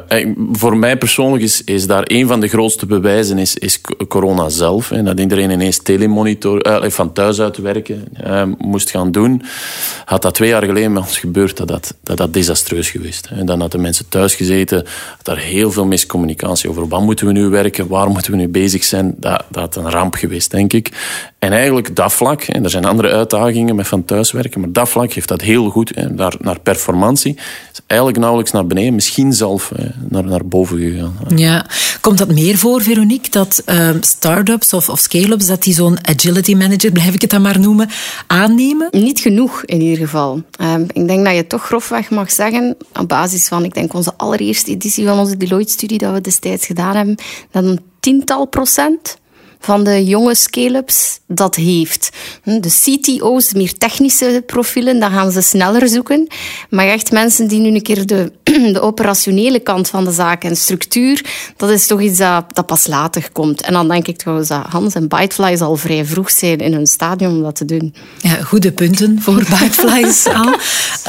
voor 0.52 0.76
mij 0.76 0.96
persoonlijk 0.98 1.42
is, 1.42 1.64
is 1.64 1.86
daar 1.86 2.02
een 2.06 2.26
van 2.26 2.40
de 2.40 2.48
grootste 2.48 2.86
bewijzen 2.86 3.38
is, 3.38 3.56
is 3.56 3.80
corona 4.08 4.48
zelf. 4.48 4.88
Hè. 4.88 5.02
Dat 5.02 5.20
iedereen 5.20 5.50
ineens 5.50 5.82
telemonitor, 5.82 6.66
uh, 6.66 6.90
van 6.90 7.12
thuis 7.12 7.40
uit 7.40 7.56
werken 7.56 8.08
moest 8.58 8.90
gaan 8.90 9.12
doen. 9.12 9.42
Had 10.04 10.22
dat 10.22 10.34
twee 10.34 10.48
jaar 10.48 10.64
geleden 10.64 10.92
met 10.92 11.02
ons 11.02 11.18
gebeurd, 11.18 11.56
dat 11.56 11.68
dat, 11.68 11.94
dat, 12.02 12.16
dat 12.16 12.34
desastreus 12.34 12.90
geweest. 12.90 13.28
En 13.30 13.46
dan 13.46 13.60
hadden 13.60 13.80
mensen 13.80 14.08
thuis 14.08 14.34
gezeten, 14.34 14.76
had 15.16 15.24
daar 15.24 15.38
heel 15.38 15.72
veel 15.72 15.86
miscommunicatie 15.86 16.70
over. 16.70 16.88
Wat 16.88 17.02
moeten 17.02 17.26
we 17.26 17.32
nu 17.32 17.48
werken? 17.48 17.88
Waar 17.88 18.08
moeten 18.08 18.30
we 18.30 18.36
nu 18.36 18.48
bezig 18.48 18.84
zijn? 18.84 19.14
Dat, 19.16 19.44
dat 19.48 19.74
had 19.74 19.76
een 19.76 19.90
ramp 19.90 20.14
geweest, 20.14 20.50
denk 20.50 20.72
ik. 20.72 20.87
En 21.38 21.52
eigenlijk 21.52 21.96
dat 21.96 22.12
vlak, 22.12 22.42
en 22.42 22.64
er 22.64 22.70
zijn 22.70 22.84
andere 22.84 23.12
uitdagingen 23.12 23.76
met 23.76 23.88
van 23.88 24.04
thuiswerken, 24.04 24.60
maar 24.60 24.72
dat 24.72 24.88
vlak 24.88 25.12
heeft 25.12 25.28
dat 25.28 25.40
heel 25.40 25.70
goed 25.70 25.92
hè, 25.94 26.10
naar, 26.10 26.34
naar 26.40 26.60
performantie. 26.60 27.34
Is 27.72 27.80
eigenlijk 27.86 28.18
nauwelijks 28.20 28.52
naar 28.52 28.66
beneden, 28.66 28.94
misschien 28.94 29.32
zelf 29.32 29.72
hè, 29.76 29.86
naar, 30.08 30.24
naar 30.24 30.46
boven 30.46 30.78
gegaan. 30.78 31.16
Ja, 31.36 31.66
komt 32.00 32.18
dat 32.18 32.32
meer 32.32 32.58
voor, 32.58 32.82
Veronique, 32.82 33.30
dat 33.30 33.62
uh, 33.66 33.90
start-ups 34.00 34.72
of, 34.72 34.88
of 34.88 34.98
scale-ups, 34.98 35.46
dat 35.46 35.62
die 35.62 35.74
zo'n 35.74 36.06
agility 36.06 36.54
manager, 36.54 36.92
blijf 36.92 37.14
ik 37.14 37.20
het 37.20 37.30
dan 37.30 37.42
maar 37.42 37.60
noemen, 37.60 37.88
aannemen? 38.26 38.88
Niet 38.90 39.20
genoeg 39.20 39.64
in 39.64 39.80
ieder 39.80 39.98
geval. 39.98 40.42
Uh, 40.60 40.74
ik 40.92 41.08
denk 41.08 41.24
dat 41.24 41.34
je 41.34 41.46
toch 41.46 41.64
grofweg 41.64 42.10
mag 42.10 42.30
zeggen, 42.30 42.76
op 43.00 43.08
basis 43.08 43.48
van, 43.48 43.64
ik 43.64 43.74
denk 43.74 43.94
onze 43.94 44.12
allereerste 44.16 44.70
editie 44.70 45.06
van 45.06 45.18
onze 45.18 45.36
Deloitte-studie 45.36 45.98
dat 45.98 46.12
we 46.12 46.20
destijds 46.20 46.66
gedaan 46.66 46.96
hebben, 46.96 47.16
dat 47.50 47.64
een 47.64 47.80
tiental 48.00 48.46
procent 48.46 49.18
van 49.60 49.84
de 49.84 50.04
jonge 50.04 50.34
scale-ups 50.34 51.18
dat 51.26 51.54
heeft. 51.54 52.10
Hm, 52.42 52.60
de 52.60 52.68
CTO's, 52.68 53.48
de 53.48 53.58
meer 53.58 53.78
technische 53.78 54.42
profielen, 54.46 55.00
dan 55.00 55.10
gaan 55.10 55.32
ze 55.32 55.40
sneller 55.40 55.88
zoeken. 55.88 56.26
Maar 56.70 56.86
echt 56.86 57.12
mensen 57.12 57.48
die 57.48 57.60
nu 57.60 57.68
een 57.68 57.82
keer 57.82 58.06
de, 58.06 58.32
de 58.72 58.80
operationele 58.80 59.60
kant 59.60 59.88
van 59.88 60.04
de 60.04 60.12
zaak 60.12 60.44
en 60.44 60.56
structuur, 60.56 61.24
dat 61.56 61.70
is 61.70 61.86
toch 61.86 62.00
iets 62.00 62.18
dat, 62.18 62.44
dat 62.54 62.66
pas 62.66 62.86
later 62.86 63.28
komt. 63.32 63.62
En 63.62 63.72
dan 63.72 63.88
denk 63.88 64.06
ik 64.06 64.16
trouwens 64.16 64.48
dat 64.48 64.66
Hans 64.68 64.94
en 64.94 65.08
Byteflies 65.08 65.60
al 65.60 65.76
vrij 65.76 66.04
vroeg 66.04 66.30
zijn 66.30 66.58
in 66.58 66.72
hun 66.72 66.86
stadium 66.86 67.30
om 67.30 67.42
dat 67.42 67.56
te 67.56 67.64
doen. 67.64 67.94
Ja, 68.18 68.42
goede 68.42 68.72
punten 68.72 69.22
voor 69.22 69.44
Byteflies 69.58 70.26
al. 70.26 70.54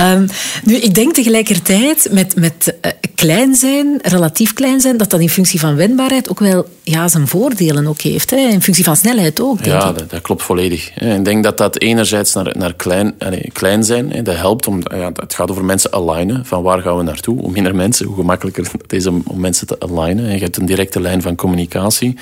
Um, 0.05 0.27
nu, 0.63 0.75
ik 0.75 0.93
denk 0.93 1.13
tegelijkertijd 1.13 2.07
met, 2.11 2.35
met 2.35 2.75
uh, 2.85 2.91
klein 3.15 3.55
zijn, 3.55 3.99
relatief 4.01 4.53
klein 4.53 4.79
zijn, 4.79 4.97
dat 4.97 5.09
dat 5.09 5.19
in 5.19 5.29
functie 5.29 5.59
van 5.59 5.75
wendbaarheid 5.75 6.29
ook 6.29 6.39
wel 6.39 6.65
ja, 6.89 7.07
zijn 7.07 7.27
voordelen 7.27 7.87
ook 7.87 8.01
heeft. 8.01 8.29
Hè? 8.29 8.37
In 8.37 8.61
functie 8.61 8.83
van 8.83 8.95
snelheid 8.95 9.41
ook, 9.41 9.63
denk 9.63 9.81
ja, 9.81 9.89
ik. 9.89 9.97
Dat, 9.97 10.09
dat, 10.09 10.21
klopt 10.21 10.43
volledig. 10.43 10.91
Ik 10.99 11.25
denk 11.25 11.43
dat 11.43 11.57
dat 11.57 11.79
enerzijds 11.79 12.33
naar, 12.33 12.55
naar 12.57 12.73
klein, 12.73 13.15
klein 13.53 13.83
zijn, 13.83 14.23
dat 14.23 14.35
helpt. 14.35 14.67
Om, 14.67 14.81
ja, 14.83 15.11
het 15.15 15.33
gaat 15.33 15.51
over 15.51 15.65
mensen 15.65 15.91
alignen. 15.93 16.45
Van 16.45 16.63
waar 16.63 16.81
gaan 16.81 16.97
we 16.97 17.03
naartoe? 17.03 17.39
Hoe 17.39 17.51
minder 17.51 17.75
mensen, 17.75 18.05
hoe 18.05 18.15
gemakkelijker 18.15 18.67
het 18.81 18.93
is 18.93 19.07
om, 19.07 19.21
om 19.25 19.39
mensen 19.39 19.67
te 19.67 19.79
alignen. 19.79 20.31
Je 20.31 20.39
hebt 20.39 20.57
een 20.57 20.65
directe 20.65 21.01
lijn 21.01 21.21
van 21.21 21.35
communicatie. 21.35 22.17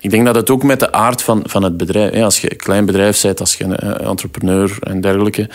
Ik 0.00 0.10
denk 0.10 0.24
dat 0.24 0.34
het 0.34 0.50
ook 0.50 0.62
met 0.62 0.80
de 0.80 0.92
aard 0.92 1.22
van, 1.22 1.42
van 1.46 1.62
het 1.62 1.76
bedrijf... 1.76 2.22
Als 2.22 2.40
je 2.40 2.50
een 2.50 2.56
klein 2.56 2.84
bedrijf 2.84 3.22
bent, 3.22 3.40
als 3.40 3.54
je 3.54 3.64
een 3.64 3.76
eh, 3.76 4.08
entrepreneur 4.08 4.76
en 4.80 5.00
dergelijke... 5.00 5.48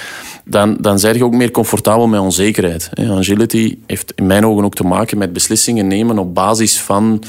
Dan, 0.45 0.77
dan 0.79 0.99
ben 1.01 1.17
je 1.17 1.25
ook 1.25 1.33
meer 1.33 1.51
comfortabel 1.51 2.07
met 2.07 2.19
onzekerheid. 2.19 2.89
Agility 2.93 3.77
heeft 3.87 4.13
in 4.15 4.25
mijn 4.25 4.45
ogen 4.45 4.63
ook 4.63 4.75
te 4.75 4.83
maken 4.83 5.17
met 5.17 5.33
beslissingen 5.33 5.87
nemen 5.87 6.19
op 6.19 6.33
basis 6.33 6.79
van 6.79 7.23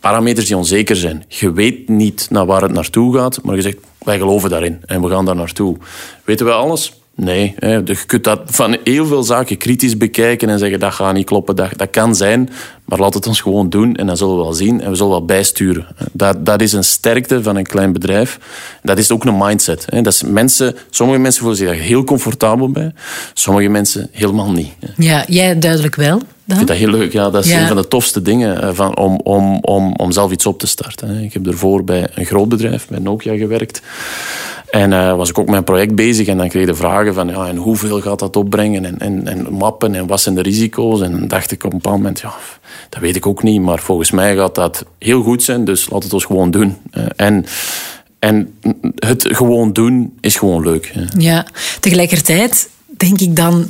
parameters 0.00 0.46
die 0.46 0.56
onzeker 0.56 0.96
zijn. 0.96 1.24
Je 1.28 1.52
weet 1.52 1.88
niet 1.88 2.26
naar 2.30 2.46
waar 2.46 2.62
het 2.62 2.72
naartoe 2.72 3.14
gaat, 3.14 3.42
maar 3.42 3.56
je 3.56 3.62
zegt, 3.62 3.76
wij 3.98 4.18
geloven 4.18 4.50
daarin 4.50 4.80
en 4.84 5.02
we 5.02 5.08
gaan 5.08 5.24
daar 5.24 5.36
naartoe. 5.36 5.76
Weten 6.24 6.46
we 6.46 6.52
alles? 6.52 7.00
Nee. 7.16 7.54
Je 7.60 7.96
kunt 8.06 8.24
dat 8.24 8.40
van 8.44 8.76
heel 8.84 9.06
veel 9.06 9.22
zaken 9.22 9.56
kritisch 9.56 9.96
bekijken 9.96 10.48
en 10.48 10.58
zeggen 10.58 10.80
dat 10.80 10.92
gaat 10.92 11.14
niet 11.14 11.26
kloppen, 11.26 11.56
dat, 11.56 11.70
dat 11.76 11.90
kan 11.90 12.14
zijn, 12.14 12.50
maar 12.84 12.98
laat 12.98 13.14
het 13.14 13.26
ons 13.26 13.40
gewoon 13.40 13.68
doen 13.68 13.94
en 13.94 14.06
dan 14.06 14.16
zullen 14.16 14.36
we 14.36 14.42
wel 14.42 14.52
zien 14.52 14.80
en 14.80 14.90
we 14.90 14.96
zullen 14.96 15.12
wel 15.12 15.24
bijsturen. 15.24 15.86
Dat, 16.12 16.46
dat 16.46 16.60
is 16.60 16.72
een 16.72 16.84
sterkte 16.84 17.42
van 17.42 17.56
een 17.56 17.66
klein 17.66 17.92
bedrijf. 17.92 18.38
Dat 18.82 18.98
is 18.98 19.10
ook 19.10 19.24
een 19.24 19.38
mindset. 19.38 19.86
Dat 19.90 20.06
is 20.06 20.22
mensen, 20.22 20.76
sommige 20.90 21.18
mensen 21.18 21.40
voelen 21.40 21.58
zich 21.58 21.68
daar 21.68 21.76
heel 21.76 22.04
comfortabel 22.04 22.70
bij, 22.70 22.92
sommige 23.34 23.68
mensen 23.68 24.08
helemaal 24.12 24.52
niet. 24.52 24.72
Ja, 24.96 25.24
jij 25.28 25.58
duidelijk 25.58 25.94
wel. 25.94 26.20
Ik 26.46 26.54
vind 26.54 26.68
dat 26.68 26.76
heel 26.76 26.90
leuk. 26.90 27.12
Ja, 27.12 27.30
dat 27.30 27.44
is 27.44 27.52
een 27.52 27.66
van 27.66 27.76
de 27.76 27.88
tofste 27.88 28.22
dingen 28.22 28.62
eh, 28.62 28.68
van, 28.72 28.96
om, 28.96 29.20
om, 29.22 29.58
om, 29.60 29.94
om 29.96 30.12
zelf 30.12 30.32
iets 30.32 30.46
op 30.46 30.58
te 30.58 30.66
starten. 30.66 31.24
Ik 31.24 31.32
heb 31.32 31.46
ervoor 31.46 31.84
bij 31.84 32.08
een 32.14 32.26
groot 32.26 32.48
bedrijf, 32.48 32.88
bij 32.88 32.98
Nokia, 32.98 33.36
gewerkt. 33.36 33.82
En 34.70 34.90
uh, 34.92 35.16
was 35.16 35.30
ik 35.30 35.38
ook 35.38 35.46
met 35.46 35.56
een 35.56 35.64
project 35.64 35.94
bezig 35.94 36.26
en 36.26 36.36
dan 36.36 36.48
kreeg 36.48 36.66
de 36.66 36.74
vragen 36.74 37.14
van 37.14 37.28
ja, 37.28 37.46
en 37.46 37.56
hoeveel 37.56 38.00
gaat 38.00 38.18
dat 38.18 38.36
opbrengen 38.36 38.84
en, 38.84 38.98
en, 38.98 39.26
en 39.26 39.52
mappen 39.52 39.94
en 39.94 40.06
wat 40.06 40.20
zijn 40.20 40.34
de 40.34 40.42
risico's? 40.42 41.00
En 41.00 41.12
dan 41.12 41.28
dacht 41.28 41.50
ik 41.50 41.64
op 41.64 41.72
een 41.72 41.78
bepaald 41.78 41.96
moment, 41.96 42.20
ja, 42.20 42.34
dat 42.88 43.00
weet 43.00 43.16
ik 43.16 43.26
ook 43.26 43.42
niet, 43.42 43.60
maar 43.60 43.78
volgens 43.78 44.10
mij 44.10 44.36
gaat 44.36 44.54
dat 44.54 44.84
heel 44.98 45.22
goed 45.22 45.42
zijn, 45.42 45.64
dus 45.64 45.90
laat 45.90 46.02
het 46.02 46.12
ons 46.12 46.24
gewoon 46.24 46.50
doen. 46.50 46.76
Uh, 46.92 47.04
en 47.16 47.46
en 48.18 48.58
het 48.96 49.26
gewoon 49.28 49.72
doen 49.72 50.16
is 50.20 50.36
gewoon 50.36 50.62
leuk. 50.62 50.92
Ja, 51.18 51.46
tegelijkertijd 51.80 52.68
denk 52.86 53.20
ik 53.20 53.36
dan 53.36 53.68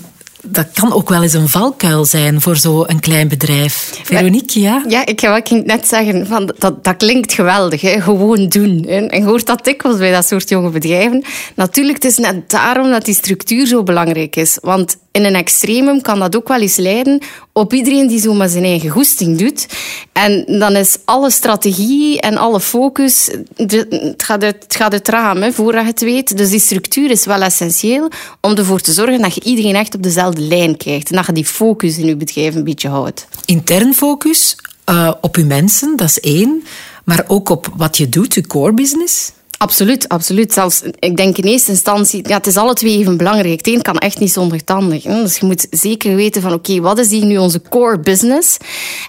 dat 0.48 0.66
kan 0.72 0.92
ook 0.92 1.08
wel 1.08 1.22
eens 1.22 1.32
een 1.32 1.48
valkuil 1.48 2.04
zijn 2.04 2.40
voor 2.40 2.56
zo'n 2.56 3.00
klein 3.00 3.28
bedrijf. 3.28 4.00
Veronique, 4.02 4.60
ja? 4.60 4.84
Ja, 4.88 5.06
ik 5.06 5.20
wou 5.20 5.42
net 5.64 5.88
zeggen, 5.88 6.26
van, 6.26 6.54
dat, 6.58 6.84
dat 6.84 6.96
klinkt 6.96 7.32
geweldig. 7.32 7.80
Hè? 7.80 8.00
Gewoon 8.00 8.48
doen. 8.48 8.84
En 8.84 9.20
je 9.20 9.24
hoort 9.24 9.46
dat 9.46 9.64
dikwijls 9.64 9.98
bij 9.98 10.12
dat 10.12 10.26
soort 10.26 10.48
jonge 10.48 10.70
bedrijven. 10.70 11.24
Natuurlijk, 11.54 12.02
het 12.02 12.12
is 12.12 12.18
net 12.18 12.50
daarom 12.50 12.90
dat 12.90 13.04
die 13.04 13.14
structuur 13.14 13.66
zo 13.66 13.82
belangrijk 13.82 14.36
is. 14.36 14.58
Want 14.62 14.96
in 15.16 15.24
een 15.24 15.34
extremum 15.34 16.00
kan 16.00 16.18
dat 16.18 16.36
ook 16.36 16.48
wel 16.48 16.60
eens 16.60 16.76
leiden 16.76 17.20
op 17.52 17.72
iedereen 17.72 18.06
die 18.06 18.20
zo 18.20 18.34
maar 18.34 18.48
zijn 18.48 18.64
eigen 18.64 18.90
goesting 18.90 19.38
doet. 19.38 19.66
En 20.12 20.44
dan 20.58 20.76
is 20.76 20.96
alle 21.04 21.30
strategie 21.30 22.20
en 22.20 22.36
alle 22.36 22.60
focus, 22.60 23.30
het 23.56 24.22
gaat 24.22 24.42
uit 24.42 24.62
het, 24.62 24.76
gaat 24.76 25.08
raam, 25.08 25.42
hè, 25.42 25.52
voordat 25.52 25.82
je 25.82 25.88
het 25.88 26.00
weet. 26.00 26.36
Dus 26.36 26.50
die 26.50 26.60
structuur 26.60 27.10
is 27.10 27.24
wel 27.24 27.42
essentieel 27.42 28.08
om 28.40 28.54
ervoor 28.54 28.80
te 28.80 28.92
zorgen 28.92 29.22
dat 29.22 29.34
je 29.34 29.42
iedereen 29.44 29.74
echt 29.74 29.94
op 29.94 30.02
dezelfde 30.02 30.40
lijn 30.40 30.76
krijgt. 30.76 31.10
En 31.10 31.16
dat 31.16 31.26
je 31.26 31.32
die 31.32 31.44
focus 31.44 31.98
in 31.98 32.06
je 32.06 32.16
bedrijf 32.16 32.54
een 32.54 32.64
beetje 32.64 32.88
houdt. 32.88 33.26
Intern 33.44 33.94
focus 33.94 34.56
uh, 34.90 35.12
op 35.20 35.36
je 35.36 35.44
mensen, 35.44 35.96
dat 35.96 36.08
is 36.08 36.20
één. 36.20 36.64
Maar 37.04 37.24
ook 37.28 37.48
op 37.48 37.72
wat 37.76 37.96
je 37.96 38.08
doet, 38.08 38.34
je 38.34 38.46
core 38.46 38.72
business. 38.72 39.32
Absoluut, 39.58 40.08
absoluut. 40.08 40.52
Zelfs, 40.52 40.82
ik 40.98 41.16
denk 41.16 41.36
in 41.38 41.44
eerste 41.44 41.70
instantie, 41.70 42.28
ja, 42.28 42.36
het 42.36 42.46
is 42.46 42.56
alle 42.56 42.74
twee 42.74 42.98
even 42.98 43.16
belangrijk. 43.16 43.56
Het 43.56 43.66
een 43.66 43.82
kan 43.82 43.98
echt 43.98 44.18
niet 44.18 44.32
zonder 44.32 44.64
het. 44.64 45.02
Dus 45.02 45.38
je 45.38 45.46
moet 45.46 45.66
zeker 45.70 46.14
weten 46.16 46.42
van, 46.42 46.52
oké, 46.52 46.80
wat 46.80 46.98
is 46.98 47.10
hier 47.10 47.24
nu 47.24 47.36
onze 47.36 47.62
core 47.68 47.98
business? 47.98 48.56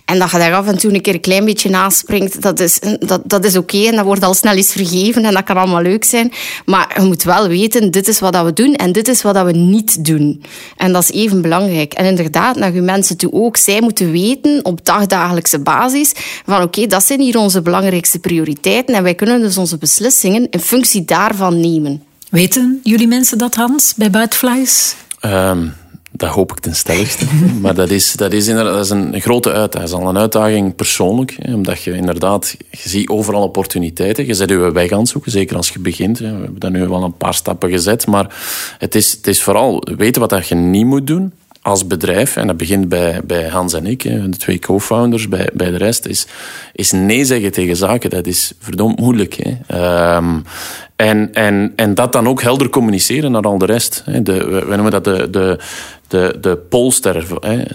En 0.05 0.19
dat 0.19 0.31
je 0.31 0.37
daar 0.37 0.53
af 0.53 0.67
en 0.67 0.77
toe 0.77 0.93
een 0.93 1.01
keer 1.01 1.13
een 1.13 1.19
klein 1.19 1.45
beetje 1.45 1.69
naspringt, 1.69 2.41
dat 2.41 2.59
is, 2.59 2.79
dat, 2.99 3.21
dat 3.25 3.45
is 3.45 3.57
oké. 3.57 3.85
en 3.85 3.95
dat 3.95 4.05
wordt 4.05 4.23
al 4.23 4.33
snel 4.33 4.53
eens 4.53 4.71
vergeven 4.71 5.25
en 5.25 5.33
dat 5.33 5.43
kan 5.43 5.57
allemaal 5.57 5.81
leuk 5.81 6.03
zijn. 6.03 6.31
Maar 6.65 6.95
je 7.01 7.05
moet 7.05 7.23
wel 7.23 7.47
weten, 7.47 7.91
dit 7.91 8.07
is 8.07 8.19
wat 8.19 8.43
we 8.43 8.53
doen 8.53 8.75
en 8.75 8.91
dit 8.91 9.07
is 9.07 9.21
wat 9.21 9.43
we 9.43 9.51
niet 9.51 10.05
doen. 10.05 10.43
En 10.77 10.93
dat 10.93 11.03
is 11.03 11.11
even 11.11 11.41
belangrijk. 11.41 11.93
En 11.93 12.05
inderdaad, 12.05 12.55
naar 12.55 12.73
je 12.73 12.81
mensen 12.81 13.17
toe 13.17 13.31
ook. 13.31 13.57
Zij 13.57 13.81
moeten 13.81 14.11
weten 14.11 14.65
op 14.65 14.85
dagdagelijkse 14.85 15.59
basis 15.59 16.11
van, 16.45 16.61
oké, 16.61 16.87
dat 16.87 17.03
zijn 17.03 17.19
hier 17.19 17.37
onze 17.37 17.61
belangrijkste 17.61 18.19
prioriteiten 18.19 18.95
en 18.95 19.03
wij 19.03 19.15
kunnen 19.15 19.41
dus 19.41 19.57
onze 19.57 19.77
beslissingen 19.77 20.36
in 20.45 20.59
functie 20.59 21.05
daarvan 21.05 21.59
nemen. 21.59 22.03
Weten 22.29 22.79
jullie 22.83 23.07
mensen 23.07 23.37
dat, 23.37 23.55
Hans, 23.55 23.93
bij 23.95 24.09
Buitenflies? 24.09 24.95
Um, 25.25 25.73
dat 26.11 26.29
hoop 26.29 26.51
ik 26.51 26.59
ten 26.59 26.75
stelligste. 26.75 27.25
maar 27.61 27.75
dat 27.75 27.89
is, 27.89 28.13
dat, 28.13 28.33
is 28.33 28.45
dat 28.45 28.85
is 28.85 28.89
een 28.89 29.21
grote 29.21 29.51
uitdaging. 29.51 29.89
Dat 29.89 29.99
is 29.99 30.05
al 30.05 30.09
een 30.09 30.21
uitdaging 30.21 30.75
persoonlijk. 30.75 31.35
Hè, 31.39 31.53
omdat 31.53 31.83
je 31.83 31.91
inderdaad, 31.91 32.55
je 32.69 32.89
ziet 32.89 33.09
overal 33.09 33.43
opportuniteiten. 33.43 34.25
Je 34.25 34.33
zet 34.33 34.49
je 34.49 34.71
weg 34.71 34.91
aan 34.91 34.99
het 34.99 35.07
zoeken, 35.07 35.31
zeker 35.31 35.55
als 35.55 35.69
je 35.69 35.79
begint. 35.79 36.19
Hè. 36.19 36.35
We 36.35 36.41
hebben 36.41 36.59
daar 36.59 36.71
nu 36.71 36.87
wel 36.87 37.03
een 37.03 37.17
paar 37.17 37.33
stappen 37.33 37.69
gezet. 37.69 38.07
Maar 38.07 38.35
het 38.77 38.95
is, 38.95 39.11
het 39.11 39.27
is 39.27 39.43
vooral 39.43 39.87
weten 39.97 40.21
wat 40.21 40.29
dat 40.29 40.47
je 40.47 40.55
niet 40.55 40.85
moet 40.85 41.07
doen 41.07 41.33
als 41.67 41.87
bedrijf, 41.87 42.35
en 42.35 42.47
dat 42.47 42.57
begint 42.57 42.89
bij, 42.89 43.21
bij 43.23 43.47
Hans 43.47 43.73
en 43.73 43.85
ik, 43.85 44.03
de 44.03 44.37
twee 44.37 44.59
co-founders, 44.59 45.27
bij, 45.27 45.49
bij 45.53 45.71
de 45.71 45.77
rest, 45.77 46.05
is, 46.05 46.27
is 46.73 46.91
nee 46.91 47.25
zeggen 47.25 47.51
tegen 47.51 47.75
zaken. 47.75 48.09
Dat 48.09 48.27
is 48.27 48.53
verdomd 48.59 48.99
moeilijk. 48.99 49.33
Hè. 49.33 50.15
Um, 50.15 50.43
en, 50.95 51.33
en, 51.33 51.73
en 51.75 51.93
dat 51.93 52.11
dan 52.11 52.27
ook 52.27 52.41
helder 52.41 52.69
communiceren 52.69 53.31
naar 53.31 53.41
al 53.41 53.57
de 53.57 53.65
rest. 53.65 54.03
De, 54.21 54.45
we 54.45 54.75
noemen 54.75 54.91
dat 54.91 55.03
de, 55.03 55.29
de, 55.29 55.59
de, 56.07 56.37
de 56.41 56.57
polster, 56.69 57.25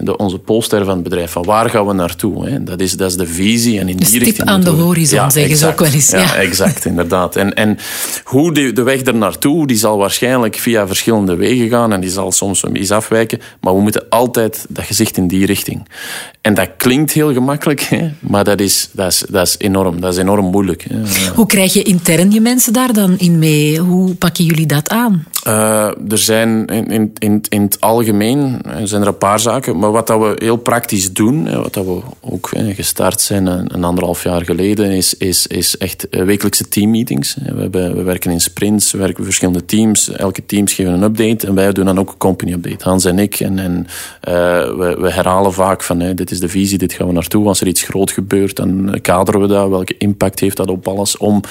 de, 0.01 0.17
onze 0.17 0.39
polster 0.39 0.85
van 0.85 0.93
het 0.93 1.03
bedrijf. 1.03 1.31
Van 1.31 1.43
waar 1.43 1.69
gaan 1.69 1.87
we 1.87 1.93
naartoe? 1.93 2.49
Hè? 2.49 2.63
Dat, 2.63 2.79
is, 2.79 2.93
dat 2.93 3.09
is 3.09 3.17
de 3.17 3.27
visie. 3.27 3.79
En 3.79 3.89
in 3.89 3.97
de 3.97 4.05
die 4.05 4.19
richting 4.19 4.47
aan 4.47 4.61
de 4.61 4.69
horizon, 4.69 5.19
ja, 5.19 5.29
zeggen 5.29 5.57
ze 5.57 5.67
ook 5.67 5.79
wel 5.79 5.91
eens. 5.91 6.09
Ja, 6.09 6.19
ja 6.19 6.35
exact, 6.35 6.85
inderdaad. 6.85 7.35
En, 7.35 7.53
en 7.53 7.77
hoe 8.23 8.53
de, 8.53 8.73
de 8.73 8.83
weg 8.83 9.01
er 9.05 9.15
naartoe, 9.15 9.67
die 9.67 9.77
zal 9.77 9.97
waarschijnlijk 9.97 10.55
via 10.55 10.87
verschillende 10.87 11.35
wegen 11.35 11.69
gaan. 11.69 11.93
En 11.93 12.01
die 12.01 12.09
zal 12.09 12.31
soms 12.31 12.63
iets 12.63 12.91
afwijken. 12.91 13.39
Maar 13.61 13.75
we 13.75 13.81
moeten 13.81 14.05
altijd 14.09 14.65
dat 14.69 14.85
gezicht 14.85 15.17
in 15.17 15.27
die 15.27 15.45
richting. 15.45 15.87
En 16.41 16.53
dat 16.53 16.69
klinkt 16.77 17.11
heel 17.11 17.33
gemakkelijk, 17.33 17.81
hè? 17.81 18.11
maar 18.19 18.43
dat 18.43 18.59
is, 18.59 18.89
dat, 18.91 19.11
is, 19.11 19.23
dat 19.29 19.47
is 19.47 19.55
enorm. 19.57 20.01
Dat 20.01 20.13
is 20.13 20.19
enorm 20.19 20.45
moeilijk. 20.45 20.85
Hè? 20.89 20.95
Hoe 21.35 21.45
krijg 21.45 21.73
je 21.73 21.83
intern 21.83 22.31
je 22.31 22.41
mensen 22.41 22.73
daar 22.73 22.93
dan 22.93 23.17
in 23.17 23.39
mee? 23.39 23.79
Hoe 23.79 24.15
pakken 24.15 24.45
jullie 24.45 24.65
dat 24.65 24.89
aan? 24.89 25.25
Uh, 25.47 25.85
er 26.11 26.17
zijn 26.17 26.65
in, 26.65 26.87
in, 26.87 27.11
in, 27.17 27.43
in 27.49 27.61
het 27.61 27.81
algemeen 27.81 28.22
zijn 28.83 29.01
er 29.01 29.07
een 29.07 29.17
paar 29.17 29.39
zaken. 29.39 29.79
Maar 29.79 29.91
wat 29.91 30.07
dat 30.07 30.19
we 30.19 30.31
heel 30.35 30.57
praktisch 30.57 31.13
doen, 31.13 31.61
wat 31.61 31.73
dat 31.73 31.85
we 31.85 31.99
ook 32.21 32.49
gestart 32.53 33.21
zijn 33.21 33.45
een, 33.45 33.83
anderhalf 33.83 34.23
jaar 34.23 34.45
geleden, 34.45 34.91
is, 34.91 35.17
is, 35.17 35.47
is 35.47 35.77
echt 35.77 36.09
eh, 36.09 36.23
wekelijkse 36.23 36.67
teammeetings. 36.67 37.35
We, 37.35 37.61
hebben, 37.61 37.95
we 37.95 38.03
werken 38.03 38.31
in 38.31 38.41
sprints, 38.41 38.91
we 38.91 38.97
werken 38.97 39.23
verschillende 39.23 39.65
teams. 39.65 40.09
Elke 40.09 40.45
team 40.45 40.67
geven 40.67 40.93
een 40.93 41.03
update 41.03 41.47
en 41.47 41.55
wij 41.55 41.71
doen 41.71 41.85
dan 41.85 41.99
ook 41.99 42.09
een 42.09 42.17
company 42.17 42.51
update. 42.51 42.89
Hans 42.89 43.05
en 43.05 43.19
ik. 43.19 43.39
En, 43.39 43.59
en 43.59 43.87
uh, 44.27 44.33
we, 44.77 44.97
we 44.99 45.11
herhalen 45.11 45.53
vaak 45.53 45.83
van 45.83 45.99
dit 46.15 46.31
is 46.31 46.39
de 46.39 46.49
visie, 46.49 46.77
dit 46.77 46.93
gaan 46.93 47.07
we 47.07 47.13
naartoe. 47.13 47.47
Als 47.47 47.61
er 47.61 47.67
iets 47.67 47.83
groot 47.83 48.11
gebeurt, 48.11 48.55
dan 48.55 48.97
kaderen 49.01 49.41
we 49.41 49.47
dat. 49.47 49.69
Welke 49.69 49.97
impact 49.97 50.39
heeft 50.39 50.57
dat 50.57 50.69
op 50.69 50.87
alles? 50.87 51.17
Om, 51.17 51.41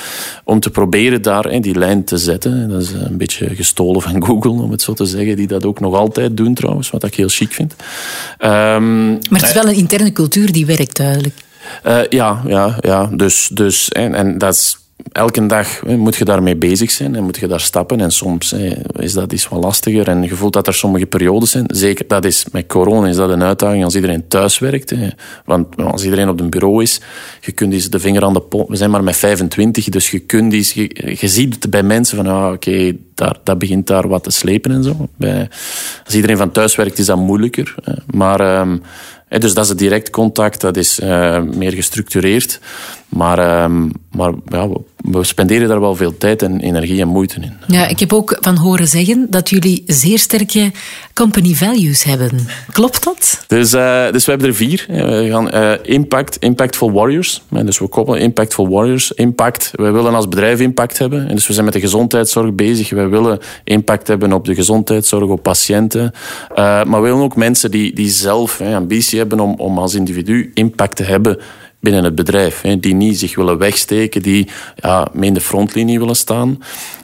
om 0.45 0.61
te 0.61 0.71
proberen 0.71 1.23
daar 1.23 1.61
die 1.61 1.79
lijn 1.79 2.05
te 2.05 2.19
zetten. 2.19 2.69
Dat 2.69 2.83
is 2.83 2.93
een 2.93 3.17
beetje 3.17 3.55
gestolen 3.55 4.02
van 4.02 4.25
Google, 4.26 4.50
om 4.50 4.71
het 4.71 4.83
zo 4.83 4.93
te 4.93 5.05
zeggen. 5.05 5.37
Die 5.37 5.47
dat 5.47 5.64
ook 5.64 5.81
nog 5.81 5.95
altijd 5.95 6.37
doen 6.37 6.55
trouwens, 6.62 6.90
wat 6.90 7.04
ik 7.04 7.14
heel 7.14 7.28
chic 7.28 7.52
vind. 7.52 7.75
Um, 8.38 9.11
maar 9.31 9.40
het 9.40 9.49
is 9.49 9.52
wel 9.52 9.69
een 9.69 9.75
interne 9.75 10.12
cultuur 10.12 10.52
die 10.52 10.66
werkt 10.66 10.97
duidelijk. 10.97 11.35
Uh, 11.87 12.00
ja, 12.09 12.42
ja, 12.47 12.76
ja. 12.81 13.07
Dus, 13.12 13.49
dus, 13.52 13.88
en, 13.88 14.14
en 14.14 14.38
dat 14.38 14.54
is 14.54 14.78
elke 15.12 15.47
dag 15.47 15.82
moet 15.85 16.16
je 16.16 16.25
daarmee 16.25 16.56
bezig 16.56 16.90
zijn 16.90 17.14
en 17.14 17.25
moet 17.25 17.38
je 17.38 17.47
daar 17.47 17.61
stappen. 17.61 18.00
En 18.00 18.11
soms 18.11 18.54
is 18.92 19.12
dat 19.12 19.32
iets 19.32 19.49
wat 19.49 19.64
lastiger 19.64 20.09
en 20.09 20.23
je 20.23 20.35
voelt 20.35 20.52
dat 20.52 20.66
er 20.66 20.75
sommige 20.75 21.06
periodes 21.06 21.50
zijn. 21.50 21.64
Zeker, 21.66 22.06
dat 22.09 22.25
is, 22.25 22.47
met 22.52 22.66
corona 22.66 23.09
is 23.09 23.16
dat 23.16 23.30
een 23.30 23.42
uitdaging 23.42 23.85
als 23.85 23.94
iedereen 23.94 24.28
thuis 24.28 24.59
werkt. 24.59 24.94
Want 25.44 25.76
als 25.76 26.04
iedereen 26.04 26.28
op 26.28 26.40
een 26.40 26.50
bureau 26.50 26.82
is, 26.82 27.00
je 27.40 27.52
kunt 27.52 27.73
eens 27.73 27.90
de 27.90 27.99
vinger 27.99 28.25
aan 28.25 28.32
de 28.32 28.40
pop... 28.40 28.68
We 28.68 28.76
zijn 28.76 28.90
maar 28.90 29.04
met 29.04 29.16
25, 29.16 29.88
dus 29.88 30.11
je 30.11 30.18
kunt 30.18 30.52
eens... 30.52 30.73
Je, 30.73 31.18
ziet 31.21 31.71
bij 31.71 31.82
mensen 31.82 32.16
van, 32.16 32.26
ah, 32.26 32.52
oké, 32.52 32.97
daar, 33.14 33.37
dat 33.44 33.59
begint 33.59 33.87
daar 33.87 34.09
wat 34.09 34.25
te 34.25 34.30
slepen 34.30 34.71
en 34.71 34.85
zo. 34.85 35.09
Bij, 35.16 35.49
als 36.04 36.14
iedereen 36.14 36.37
van 36.37 36.50
thuis 36.50 36.76
werkt, 36.76 36.99
is 36.99 37.06
dat 37.06 37.18
moeilijker. 37.18 37.75
Maar... 38.06 38.61
Um, 38.61 38.82
dus 39.40 39.54
dat 39.54 39.64
is 39.64 39.71
het 39.71 39.78
direct 39.78 40.11
contact, 40.11 40.61
dat 40.61 40.76
is 40.76 41.00
uh, 41.00 41.42
meer 41.42 41.73
gestructureerd. 41.73 42.61
Maar, 43.09 43.62
um, 43.64 43.92
maar 44.11 44.32
ja, 44.44 44.68
we 45.02 45.25
spenderen 45.25 45.68
daar 45.68 45.80
wel 45.80 45.97
veel 45.97 46.18
tijd 46.18 46.42
en 46.42 46.61
energie 46.61 47.00
en 47.00 47.09
moeite 47.09 47.40
in. 47.40 47.52
Ja, 47.66 47.87
ik 47.87 47.99
heb 47.99 48.12
ook 48.12 48.37
van 48.40 48.56
horen 48.56 48.88
zeggen 48.88 49.26
dat 49.30 49.50
jullie 49.50 49.82
zeer 49.87 50.18
sterke 50.18 50.71
company 51.14 51.54
values 51.54 52.02
hebben. 52.02 52.47
Klopt 52.73 53.04
dat? 53.04 53.44
Dus, 53.47 53.75
uh, 53.75 54.11
dus 54.11 54.25
we 54.25 54.30
hebben 54.30 54.49
er 54.49 54.54
vier. 54.54 54.85
We 54.88 55.28
gaan 55.30 55.54
uh, 55.54 55.73
impact, 55.82 56.37
impactful 56.37 56.92
warriors. 56.92 57.42
Dus 57.49 57.78
we 57.78 57.88
koppelen 57.88 58.21
impactful 58.21 58.68
warriors. 58.68 59.12
Impact, 59.12 59.71
we 59.73 59.90
willen 59.90 60.14
als 60.14 60.28
bedrijf 60.28 60.61
impact 60.61 60.99
hebben. 60.99 61.28
En 61.28 61.35
dus 61.35 61.47
we 61.47 61.52
zijn 61.52 61.64
met 61.64 61.75
de 61.75 61.80
gezondheidszorg 61.80 62.54
bezig. 62.54 62.90
We 62.90 63.09
willen 63.09 63.38
impact 63.64 64.09
hebben 64.09 64.32
op 64.32 64.44
de 64.44 64.54
gezondheidszorg, 64.54 65.30
op 65.30 65.42
patiënten. 65.42 66.12
Uh, 66.50 66.56
maar 66.56 67.02
we 67.02 67.09
willen 67.09 67.23
ook 67.23 67.37
mensen 67.37 67.71
die, 67.71 67.94
die 67.94 68.11
zelf 68.11 68.61
ambitie 68.61 69.18
hebben 69.18 69.40
om, 69.40 69.54
om 69.54 69.78
als 69.78 69.94
individu 69.94 70.50
impact 70.54 70.97
te 70.97 71.02
hebben 71.02 71.38
binnen 71.82 72.04
het 72.04 72.14
bedrijf. 72.14 72.60
Hè, 72.60 72.80
die 72.80 72.94
niet 72.94 73.18
zich 73.18 73.36
willen 73.36 73.58
wegsteken, 73.58 74.22
die 74.22 74.48
ja, 74.76 75.08
mee 75.12 75.28
in 75.28 75.34
de 75.34 75.40
frontlinie 75.40 75.98
willen 75.98 76.16
staan. 76.16 76.58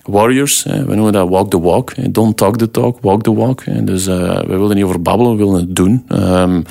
Warriors, 0.04 0.64
hè, 0.64 0.84
we 0.84 0.94
noemen 0.94 1.12
dat 1.12 1.28
walk 1.28 1.50
the 1.50 1.60
walk. 1.60 1.92
Don't 2.10 2.36
talk 2.36 2.56
the 2.56 2.70
talk, 2.70 2.98
walk 3.00 3.22
the 3.22 3.34
walk. 3.34 3.62
Dus 3.86 4.06
uh, 4.06 4.40
we 4.40 4.56
willen 4.56 4.76
niet 4.76 4.84
over 4.84 5.02
babbelen, 5.02 5.36
we 5.36 5.44
willen 5.44 5.60
het 5.60 5.76
doen. 5.76 6.04
Um, 6.12 6.62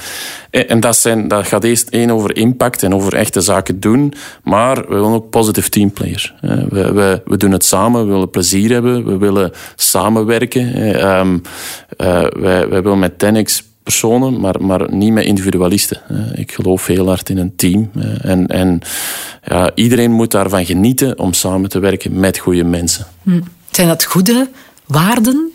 en 0.49 0.79
dat, 0.79 0.97
zijn, 0.97 1.27
dat 1.27 1.47
gaat 1.47 1.63
eerst 1.63 1.89
één 1.89 2.09
over 2.09 2.35
impact 2.35 2.83
en 2.83 2.93
over 2.93 3.13
echte 3.13 3.41
zaken 3.41 3.79
doen. 3.79 4.13
Maar 4.43 4.75
we 4.75 4.95
willen 4.95 5.11
ook 5.11 5.29
positive 5.29 5.69
teamplayers. 5.69 6.33
We, 6.41 6.93
we, 6.93 7.21
we 7.25 7.37
doen 7.37 7.51
het 7.51 7.65
samen, 7.65 8.05
we 8.05 8.11
willen 8.11 8.29
plezier 8.29 8.71
hebben, 8.71 9.05
we 9.05 9.17
willen 9.17 9.51
samenwerken. 9.75 10.95
Um, 11.19 11.41
wij, 11.97 12.69
wij 12.69 12.83
willen 12.83 12.99
met 12.99 13.19
Tenex 13.19 13.63
personen, 13.87 14.39
maar, 14.39 14.61
maar 14.61 14.93
niet 14.93 15.13
met 15.13 15.25
individualisten. 15.25 16.01
Ik 16.35 16.51
geloof 16.51 16.85
heel 16.85 17.07
hard 17.07 17.29
in 17.29 17.37
een 17.37 17.55
team. 17.55 17.91
En, 18.21 18.47
en 18.47 18.79
ja, 19.43 19.71
iedereen 19.75 20.11
moet 20.11 20.31
daarvan 20.31 20.65
genieten 20.65 21.19
om 21.19 21.33
samen 21.33 21.69
te 21.69 21.79
werken 21.79 22.19
met 22.19 22.37
goede 22.37 22.63
mensen. 22.63 23.05
Hm. 23.23 23.41
Zijn 23.71 23.87
dat 23.87 24.03
goede 24.03 24.49
waarden? 24.85 25.51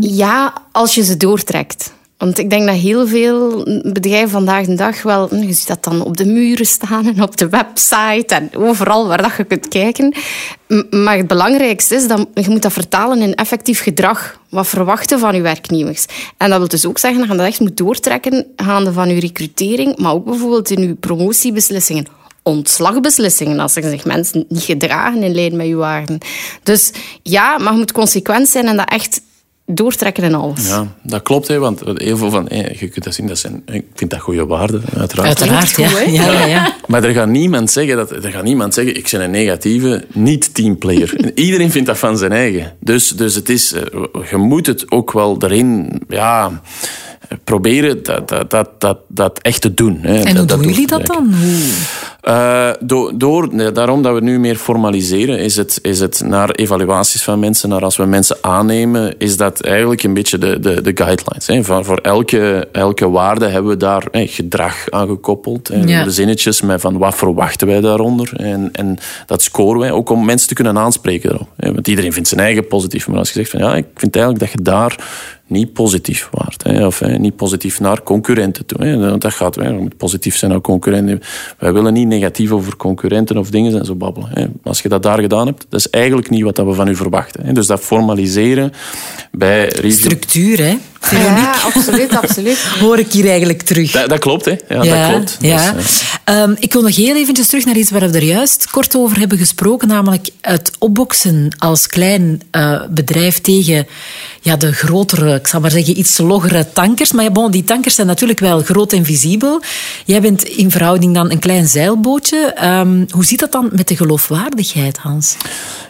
Ja, 0.00 0.62
als 0.72 0.94
je 0.94 1.04
ze 1.04 1.16
doortrekt. 1.16 1.92
Want 2.18 2.38
ik 2.38 2.50
denk 2.50 2.66
dat 2.66 2.76
heel 2.76 3.06
veel 3.06 3.64
bedrijven 3.82 4.30
vandaag 4.30 4.66
de 4.66 4.74
dag 4.74 5.02
wel... 5.02 5.34
Je 5.34 5.52
ziet 5.52 5.66
dat 5.66 5.84
dan 5.84 6.04
op 6.04 6.16
de 6.16 6.26
muren 6.26 6.66
staan 6.66 7.06
en 7.06 7.22
op 7.22 7.36
de 7.36 7.48
website 7.48 8.34
en 8.34 8.50
overal 8.54 9.06
waar 9.06 9.22
dat 9.22 9.36
je 9.36 9.44
kunt 9.44 9.68
kijken. 9.68 10.14
Maar 10.90 11.16
het 11.16 11.26
belangrijkste 11.26 11.94
is 11.94 12.08
dat 12.08 12.26
je 12.34 12.50
moet 12.50 12.62
dat 12.62 12.72
vertalen 12.72 13.22
in 13.22 13.34
effectief 13.34 13.82
gedrag. 13.82 14.40
Wat 14.50 14.66
verwachten 14.66 15.18
van 15.18 15.34
je 15.34 15.40
werknemers. 15.40 16.06
En 16.36 16.48
dat 16.48 16.58
wil 16.58 16.68
dus 16.68 16.86
ook 16.86 16.98
zeggen 16.98 17.20
dat 17.20 17.28
je 17.28 17.36
dat 17.36 17.46
echt 17.46 17.60
moet 17.60 17.76
doortrekken 17.76 18.46
gaande 18.56 18.92
van 18.92 19.08
je 19.08 19.20
recrutering, 19.20 19.98
maar 19.98 20.12
ook 20.12 20.24
bijvoorbeeld 20.24 20.70
in 20.70 20.82
je 20.82 20.94
promotiebeslissingen 20.94 22.06
ontslagbeslissingen 22.46 23.60
als 23.60 23.76
er 23.76 23.82
zich 23.82 24.04
mensen 24.04 24.44
niet 24.48 24.62
gedragen 24.62 25.22
in 25.22 25.34
lijn 25.34 25.56
met 25.56 25.66
je 25.66 25.74
waarden. 25.74 26.18
Dus 26.62 26.90
ja, 27.22 27.58
maar 27.58 27.72
je 27.72 27.78
moet 27.78 27.92
consequent 27.92 28.48
zijn 28.48 28.66
en 28.66 28.76
dat 28.76 28.90
echt 28.90 29.20
doortrekken 29.66 30.24
en 30.24 30.34
alles. 30.34 30.68
Ja, 30.68 30.86
dat 31.02 31.22
klopt, 31.22 31.48
hè, 31.48 31.58
want 31.58 31.82
heel 31.84 32.16
veel 32.16 32.30
van, 32.30 32.46
je 32.50 32.88
kunt 32.88 33.04
dat 33.04 33.14
zien, 33.14 33.26
dat 33.26 33.38
zijn, 33.38 33.62
ik 33.66 33.84
vind 33.94 34.10
dat 34.10 34.20
goede 34.20 34.46
waarden, 34.46 34.82
uiteraard. 34.96 35.28
Uiteraard, 35.28 35.76
ja. 35.76 36.00
ja, 36.00 36.32
ja, 36.32 36.44
ja. 36.44 36.74
Maar 36.86 37.04
er 37.04 37.12
gaat 37.12 37.28
niemand 37.28 37.70
zeggen, 37.70 37.96
dat, 37.96 38.10
er 38.10 38.30
gaat 38.30 38.44
niemand 38.44 38.74
zeggen 38.74 38.96
ik 38.96 39.08
ben 39.10 39.20
een 39.20 39.30
negatieve 39.30 40.04
niet-teamplayer. 40.12 41.30
Iedereen 41.34 41.70
vindt 41.70 41.86
dat 41.86 41.98
van 41.98 42.18
zijn 42.18 42.32
eigen. 42.32 42.72
Dus, 42.80 43.08
dus 43.08 43.34
het 43.34 43.48
is, 43.48 43.72
eh, 43.72 43.82
je 44.30 44.36
moet 44.36 44.66
het 44.66 44.90
ook 44.90 45.12
wel 45.12 45.36
erin, 45.38 46.00
ja 46.08 46.62
proberen 47.44 48.02
dat, 48.02 48.28
dat, 48.28 48.50
dat, 48.50 48.80
dat, 48.80 48.98
dat 49.08 49.38
echt 49.38 49.60
te 49.60 49.74
doen. 49.74 49.98
Hè. 50.02 50.22
En 50.22 50.36
hoe 50.36 50.46
doen 50.46 50.62
jullie 50.62 50.86
dat 50.86 51.06
dan? 51.06 51.34
Uh, 52.28 52.70
door, 53.14 53.72
daarom 53.72 54.02
dat 54.02 54.14
we 54.14 54.20
nu 54.20 54.38
meer 54.38 54.56
formaliseren, 54.56 55.38
is 55.38 55.56
het, 55.56 55.78
is 55.82 56.00
het 56.00 56.22
naar 56.24 56.50
evaluaties 56.50 57.22
van 57.22 57.38
mensen, 57.38 57.68
naar 57.68 57.84
als 57.84 57.96
we 57.96 58.04
mensen 58.04 58.36
aannemen, 58.40 59.14
is 59.18 59.36
dat 59.36 59.60
eigenlijk 59.60 60.02
een 60.02 60.14
beetje 60.14 60.38
de, 60.38 60.60
de, 60.60 60.82
de 60.82 60.90
guidelines. 60.94 61.46
Hè. 61.46 61.64
Voor, 61.64 61.84
voor 61.84 61.98
elke, 61.98 62.68
elke 62.72 63.10
waarde 63.10 63.46
hebben 63.46 63.70
we 63.70 63.76
daar 63.76 64.06
hè, 64.10 64.26
gedrag 64.26 64.90
aan 64.90 65.08
gekoppeld. 65.08 65.70
Ja. 65.84 66.04
De 66.04 66.10
zinnetjes 66.10 66.60
met 66.60 66.80
van 66.80 66.98
wat 66.98 67.14
verwachten 67.14 67.66
wij 67.66 67.80
daaronder. 67.80 68.32
En, 68.36 68.68
en 68.72 68.98
dat 69.26 69.42
scoren 69.42 69.80
wij 69.80 69.90
ook 69.90 70.10
om 70.10 70.24
mensen 70.24 70.48
te 70.48 70.54
kunnen 70.54 70.78
aanspreken 70.78 71.30
erop. 71.30 71.48
Want 71.56 71.88
iedereen 71.88 72.12
vindt 72.12 72.28
zijn 72.28 72.40
eigen 72.40 72.66
positief. 72.66 73.08
Maar 73.08 73.18
als 73.18 73.28
je 73.28 73.34
zegt 73.34 73.50
van 73.50 73.60
ja, 73.60 73.76
ik 73.76 73.86
vind 73.94 74.16
eigenlijk 74.16 74.44
dat 74.44 74.52
je 74.52 74.62
daar 74.62 74.96
niet 75.46 75.72
positief 75.72 76.28
waard. 76.32 76.62
Hè, 76.62 76.86
of 76.86 76.98
hè, 76.98 77.18
niet 77.18 77.36
positief 77.36 77.80
naar 77.80 78.02
concurrenten 78.02 78.66
toe. 78.66 78.84
Hè. 78.84 78.98
Want 78.98 79.22
dat 79.22 79.34
gaat, 79.34 79.54
hè, 79.54 79.72
moet 79.72 79.96
positief 79.96 80.36
zijn 80.36 80.50
naar 80.50 80.60
concurrenten. 80.60 81.20
Wij 81.58 81.72
willen 81.72 81.92
niet 81.92 82.06
negatief 82.06 82.50
over 82.50 82.76
concurrenten 82.76 83.36
of 83.36 83.50
dingen 83.50 83.78
en 83.78 83.84
zo 83.84 83.94
babbelen. 83.94 84.28
Hè. 84.32 84.46
Als 84.62 84.82
je 84.82 84.88
dat 84.88 85.02
daar 85.02 85.20
gedaan 85.20 85.46
hebt, 85.46 85.66
dat 85.68 85.80
is 85.80 85.90
eigenlijk 85.90 86.30
niet 86.30 86.42
wat 86.42 86.56
we 86.56 86.72
van 86.72 86.88
u 86.88 86.96
verwachten. 86.96 87.46
Hè. 87.46 87.52
Dus 87.52 87.66
dat 87.66 87.80
formaliseren 87.80 88.72
bij... 89.32 89.72
Structuur, 89.88 90.58
hè? 90.58 90.78
Ja, 91.10 91.54
absoluut, 91.64 92.16
absoluut. 92.16 92.58
Hoor 92.80 92.98
ik 92.98 93.12
hier 93.12 93.28
eigenlijk 93.28 93.62
terug. 93.62 93.90
Dat, 93.90 94.08
dat 94.08 94.18
klopt, 94.18 94.44
hè. 94.44 94.54
Ja, 94.68 94.82
dat 94.82 95.10
klopt. 95.10 95.36
Ja. 95.40 95.72
Dus, 95.72 96.15
um, 96.30 96.56
ik 96.58 96.72
wil 96.72 96.82
nog 96.82 96.96
heel 96.96 97.16
eventjes 97.16 97.46
terug 97.46 97.64
naar 97.64 97.76
iets 97.76 97.90
waar 97.90 98.10
we 98.10 98.16
er 98.16 98.24
juist 98.24 98.70
kort 98.70 98.96
over 98.96 99.18
hebben 99.18 99.38
gesproken, 99.38 99.88
namelijk 99.88 100.28
het 100.40 100.70
opboksen 100.78 101.54
als 101.58 101.86
klein 101.86 102.40
uh, 102.52 102.82
bedrijf 102.90 103.40
tegen 103.40 103.86
ja, 104.40 104.56
de 104.56 104.72
grotere, 104.72 105.34
ik 105.34 105.46
zal 105.46 105.60
maar 105.60 105.70
zeggen, 105.70 105.98
iets 105.98 106.18
loggere 106.18 106.72
tankers. 106.72 107.12
Maar 107.12 107.24
ja, 107.24 107.30
bon, 107.30 107.50
die 107.50 107.64
tankers 107.64 107.94
zijn 107.94 108.06
natuurlijk 108.06 108.40
wel 108.40 108.60
groot 108.60 108.92
en 108.92 109.04
visibel. 109.04 109.62
Jij 110.04 110.20
bent 110.20 110.42
in 110.42 110.70
verhouding 110.70 111.14
dan 111.14 111.30
een 111.30 111.38
klein 111.38 111.66
zeilbootje. 111.66 112.54
Um, 112.64 113.06
hoe 113.10 113.24
zit 113.24 113.38
dat 113.38 113.52
dan 113.52 113.68
met 113.72 113.88
de 113.88 113.96
geloofwaardigheid, 113.96 114.96
Hans? 114.96 115.36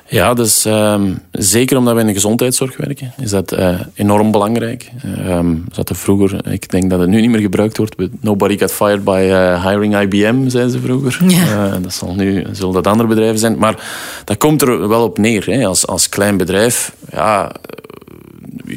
Ja, 0.08 0.34
dus 0.34 0.64
um, 0.64 1.18
zeker 1.30 1.76
omdat 1.76 1.94
we 1.94 2.00
in 2.00 2.06
de 2.06 2.12
gezondheidszorg 2.12 2.76
werken, 2.76 3.12
is 3.20 3.30
dat 3.30 3.52
uh, 3.52 3.80
enorm 3.94 4.30
belangrijk. 4.30 4.90
Um, 5.28 5.64
zat 5.72 5.88
er 5.88 5.96
vroeger, 5.96 6.52
ik 6.52 6.70
denk 6.70 6.90
dat 6.90 7.00
het 7.00 7.08
nu 7.08 7.20
niet 7.20 7.30
meer 7.30 7.40
gebruikt 7.40 7.76
wordt. 7.76 7.94
Nobody 8.20 8.58
got 8.58 8.72
fired 8.72 9.04
by 9.04 9.26
uh, 9.30 9.66
hiring 9.66 10.00
IBM, 10.00 10.48
zeiden 10.48 10.72
ze 10.72 10.78
vroeger. 10.78 11.18
Ja. 11.28 11.66
Uh, 11.66 11.82
dat 11.82 11.92
zal 11.92 12.14
nu, 12.14 12.46
zullen 12.52 12.74
dat 12.74 12.86
andere 12.86 13.08
bedrijven 13.08 13.38
zijn. 13.38 13.58
Maar 13.58 13.84
dat 14.24 14.36
komt 14.36 14.62
er 14.62 14.88
wel 14.88 15.02
op 15.02 15.18
neer. 15.18 15.46
Hè. 15.46 15.66
Als, 15.66 15.86
als 15.86 16.08
klein 16.08 16.36
bedrijf, 16.36 16.94
ja, 17.10 17.52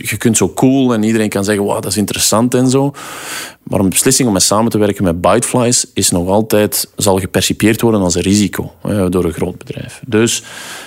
je 0.10 0.18
kunt 0.18 0.38
zo 0.38 0.54
cool 0.54 0.94
en 0.94 1.04
iedereen 1.04 1.30
kan 1.30 1.44
zeggen, 1.44 1.64
wow, 1.64 1.82
dat 1.82 1.92
is 1.92 1.98
interessant 1.98 2.54
en 2.54 2.70
zo. 2.70 2.94
Maar 3.64 3.80
een 3.80 3.90
beslissing 3.90 4.28
om 4.28 4.34
mee 4.34 4.44
samen 4.44 4.72
te 4.72 4.78
werken 4.78 5.04
met 5.04 5.22
Byteflies 5.22 5.86
is 5.94 6.10
nog 6.10 6.28
altijd, 6.28 6.90
zal 6.96 7.20
gepercipieerd 7.20 7.82
worden 7.82 8.02
als 8.02 8.16
een 8.16 8.22
risico 8.22 8.72
door 9.10 9.26
een 9.26 9.34
groot 9.34 9.58
bedrijf. 9.58 10.02
Dus 10.06 10.44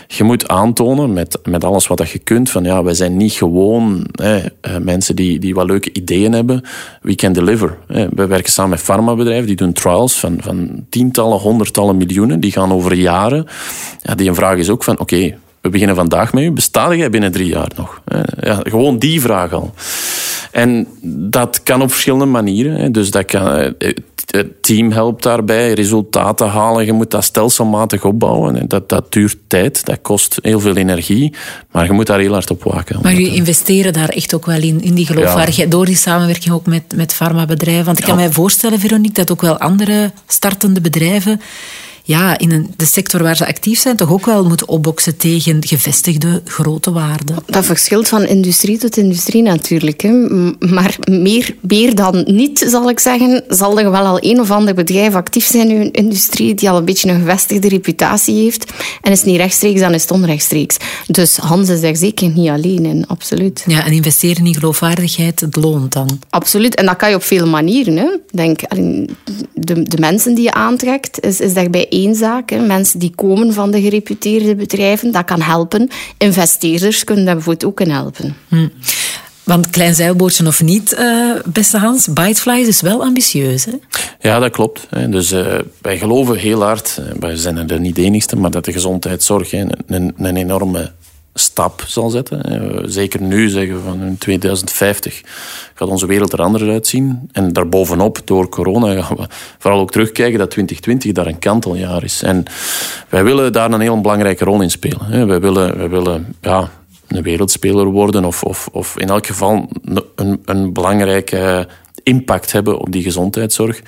je 0.07 0.25
moet 0.25 0.49
aantonen 0.49 1.13
met, 1.13 1.39
met 1.45 1.65
alles 1.65 1.87
wat 1.87 2.11
je 2.11 2.19
kunt 2.19 2.51
van 2.51 2.65
ja, 2.65 2.83
wij 2.83 2.95
zijn 2.95 3.17
niet 3.17 3.33
gewoon 3.33 4.07
eh, 4.15 4.37
mensen 4.81 5.17
die, 5.17 5.39
die 5.39 5.55
wat 5.55 5.67
leuke 5.67 5.93
ideeën 5.93 6.33
hebben. 6.33 6.65
We 7.03 7.15
can 7.15 7.33
deliver. 7.33 7.79
We 7.87 8.27
werken 8.27 8.53
samen 8.53 8.71
met 8.71 8.81
farmabedrijven, 8.81 9.47
die 9.47 9.57
doen 9.57 9.73
trials 9.73 10.19
van, 10.19 10.37
van 10.41 10.85
tientallen, 10.89 11.39
honderdtallen 11.39 11.97
miljoenen. 11.97 12.41
Die 12.41 12.53
gaan 12.53 12.73
over 12.73 12.95
jaren. 12.95 13.47
Ja, 14.03 14.15
die 14.15 14.29
een 14.29 14.35
vraag 14.35 14.59
is 14.59 14.71
ook 14.71 14.85
van 14.85 14.99
oké, 14.99 15.35
we 15.63 15.69
beginnen 15.69 15.97
vandaag 15.97 16.33
met 16.33 16.43
u. 16.43 16.51
Bestaat 16.51 16.95
jij 16.95 17.11
binnen 17.11 17.33
drie 17.33 17.47
jaar 17.47 17.71
nog? 17.77 18.01
Ja, 18.41 18.61
gewoon 18.63 18.99
die 18.99 19.21
vraag 19.21 19.53
al. 19.53 19.75
En 20.51 20.87
dat 21.03 21.63
kan 21.63 21.83
op 21.83 21.91
verschillende 21.91 22.25
manieren. 22.25 22.93
Dus 22.93 23.11
dat 23.11 23.25
kan, 23.25 23.75
eh, 23.79 23.93
het 24.27 24.63
team 24.63 24.93
helpt 24.93 25.23
daarbij, 25.23 25.73
resultaten 25.73 26.49
halen. 26.49 26.85
Je 26.85 26.93
moet 26.93 27.11
dat 27.11 27.25
stelselmatig 27.25 28.05
opbouwen. 28.05 28.69
Dat, 28.69 28.89
dat 28.89 29.13
duurt 29.13 29.37
tijd, 29.47 29.85
dat 29.85 29.99
kost 30.03 30.39
heel 30.43 30.61
veel 30.61 30.77
energie. 30.77 31.35
Maar 31.71 31.85
je 31.85 31.93
moet 31.93 32.07
daar 32.07 32.19
heel 32.19 32.33
hard 32.33 32.51
op 32.51 32.63
waken. 32.63 32.99
Maar 33.03 33.13
jullie 33.13 33.35
investeren 33.35 33.93
daar 33.93 34.09
echt 34.09 34.35
ook 34.35 34.47
wel 34.47 34.61
in, 34.61 34.81
in 34.81 34.95
die 34.95 35.07
geloofwaardigheid. 35.07 35.71
Door 35.71 35.87
die 35.87 35.97
samenwerking 35.97 36.55
ook 36.55 36.67
met, 36.67 36.83
met 36.97 37.13
farmabedrijven. 37.13 37.85
Want 37.85 37.99
ik 37.99 38.05
kan 38.05 38.17
mij 38.17 38.33
voorstellen, 38.33 38.81
Veronique, 38.81 39.15
dat 39.15 39.31
ook 39.31 39.43
wel 39.43 39.59
andere 39.59 40.11
startende 40.27 40.81
bedrijven 40.81 41.41
ja, 42.05 42.39
in 42.39 42.75
de 42.77 42.85
sector 42.85 43.23
waar 43.23 43.37
ze 43.37 43.47
actief 43.47 43.81
zijn, 43.81 43.97
toch 43.97 44.13
ook 44.13 44.27
wel 44.27 44.45
moeten 44.45 44.69
opboksen 44.69 45.17
tegen 45.17 45.67
gevestigde 45.67 46.43
grote 46.45 46.93
waarden. 46.93 47.37
Dat 47.47 47.65
verschilt 47.65 48.09
van 48.09 48.25
industrie 48.25 48.79
tot 48.79 48.97
industrie 48.97 49.43
natuurlijk. 49.43 50.01
Hè. 50.01 50.11
Maar 50.59 50.97
meer, 51.11 51.57
meer 51.61 51.95
dan 51.95 52.23
niet, 52.27 52.65
zal 52.69 52.89
ik 52.89 52.99
zeggen, 52.99 53.45
zal 53.49 53.79
er 53.79 53.91
wel 53.91 54.07
al 54.07 54.19
een 54.21 54.41
of 54.41 54.51
ander 54.51 54.75
bedrijf 54.75 55.15
actief 55.15 55.47
zijn 55.47 55.71
in 55.71 55.81
een 55.81 55.93
industrie 55.93 56.55
die 56.55 56.71
al 56.71 56.77
een 56.77 56.85
beetje 56.85 57.09
een 57.09 57.21
gevestigde 57.21 57.69
reputatie 57.69 58.35
heeft. 58.35 58.73
En 59.03 59.13
is 59.13 59.23
niet 59.25 59.37
rechtstreeks, 59.37 59.81
dan 59.81 59.95
is 59.95 60.03
het 60.03 60.11
onrechtstreeks. 60.11 60.77
Dus 61.07 61.37
Hans 61.37 61.69
is 61.69 61.81
daar 61.81 61.97
zeker 61.97 62.29
niet 62.29 62.49
alleen 62.49 62.85
in, 62.85 63.07
absoluut. 63.07 63.65
Ja, 63.67 63.85
en 63.87 63.93
investeren 63.93 64.47
in 64.47 64.55
geloofwaardigheid, 64.55 65.41
het 65.41 65.57
loont 65.57 65.93
dan. 65.93 66.21
Absoluut, 66.31 66.75
en 66.75 66.87
dat 66.87 66.97
kan 66.97 67.09
je 67.09 67.15
op 67.15 67.23
vele 67.23 67.47
manieren. 67.47 67.97
Hè. 67.97 68.07
Denk, 68.31 68.61
de, 69.55 69.83
de 69.83 69.99
mensen 69.99 70.35
die 70.35 70.45
je 70.45 70.53
aantrekt, 70.53 71.25
is, 71.25 71.41
is 71.41 71.55
daarbij 71.55 71.87
één 71.93 72.15
zaak. 72.15 72.51
Hè. 72.51 72.59
Mensen 72.59 72.99
die 72.99 73.13
komen 73.15 73.53
van 73.53 73.71
de 73.71 73.81
gereputeerde 73.81 74.55
bedrijven, 74.55 75.13
dat 75.13 75.25
kan 75.25 75.41
helpen. 75.41 75.89
Investeerders 76.19 77.05
kunnen 77.05 77.25
daar 77.25 77.35
bijvoorbeeld 77.35 77.71
ook 77.71 77.81
in 77.81 77.91
helpen. 77.91 78.37
Hm. 78.49 78.69
Want 79.43 79.71
klein 79.71 79.95
zeilbootje 79.95 80.47
of 80.47 80.63
niet, 80.63 80.93
uh, 80.99 81.35
beste 81.47 81.79
Hans, 81.79 82.13
Byteflies 82.13 82.67
is 82.67 82.81
wel 82.81 83.03
ambitieus. 83.03 83.65
Hè? 83.65 83.73
Ja, 84.21 84.39
dat 84.39 84.51
klopt. 84.51 84.89
Dus 85.09 85.33
uh, 85.33 85.59
wij 85.81 85.99
geloven 85.99 86.37
heel 86.37 86.63
hard, 86.63 86.99
uh, 87.01 87.07
wij 87.21 87.37
zijn 87.37 87.71
er 87.71 87.81
niet 87.81 87.95
de 87.95 88.03
enigste, 88.03 88.37
maar 88.37 88.51
dat 88.51 88.65
de 88.65 88.73
gezondheidszorg 88.73 89.53
een, 89.53 89.73
een, 89.87 90.15
een 90.17 90.37
enorme 90.37 90.93
stap 91.35 91.85
zal 91.87 92.11
zetten. 92.11 92.43
Eh, 92.43 92.83
zeker 92.85 93.23
nu 93.23 93.49
zeggen 93.49 93.75
we 93.75 93.83
van 93.83 94.03
in 94.03 94.19
2050 94.19 95.23
gaat 95.75 95.89
onze 95.89 96.07
wereld 96.07 96.33
er 96.33 96.43
anders 96.43 96.63
uitzien. 96.63 97.29
En 97.33 97.53
daarbovenop, 97.53 98.21
door 98.25 98.49
corona, 98.49 99.03
gaan 99.03 99.17
we 99.17 99.27
vooral 99.59 99.81
ook 99.81 99.91
terugkijken 99.91 100.39
dat 100.39 100.51
2020 100.51 101.13
daar 101.13 101.27
een 101.27 101.39
kanteljaar 101.39 102.05
is. 102.05 102.23
En 102.23 102.45
wij 103.09 103.25
willen 103.25 103.53
daar 103.53 103.73
een 103.73 103.81
heel 103.81 104.01
belangrijke 104.01 104.45
rol 104.45 104.61
in 104.61 104.71
spelen. 104.71 105.27
Wij 105.27 105.41
willen, 105.41 105.77
wij 105.77 105.89
willen 105.89 106.37
ja, 106.41 106.71
een 107.09 107.23
wereldspeler 107.23 107.87
worden 107.87 108.25
of, 108.25 108.43
of, 108.43 108.69
of 108.73 108.99
in 108.99 109.09
elk 109.09 109.27
geval 109.27 109.69
een, 110.15 110.43
een 110.45 110.73
belangrijke 110.73 111.69
impact 112.03 112.53
hebben 112.53 112.79
op 112.79 112.93
die 112.93 113.03
gezondheidszorg. 113.03 113.83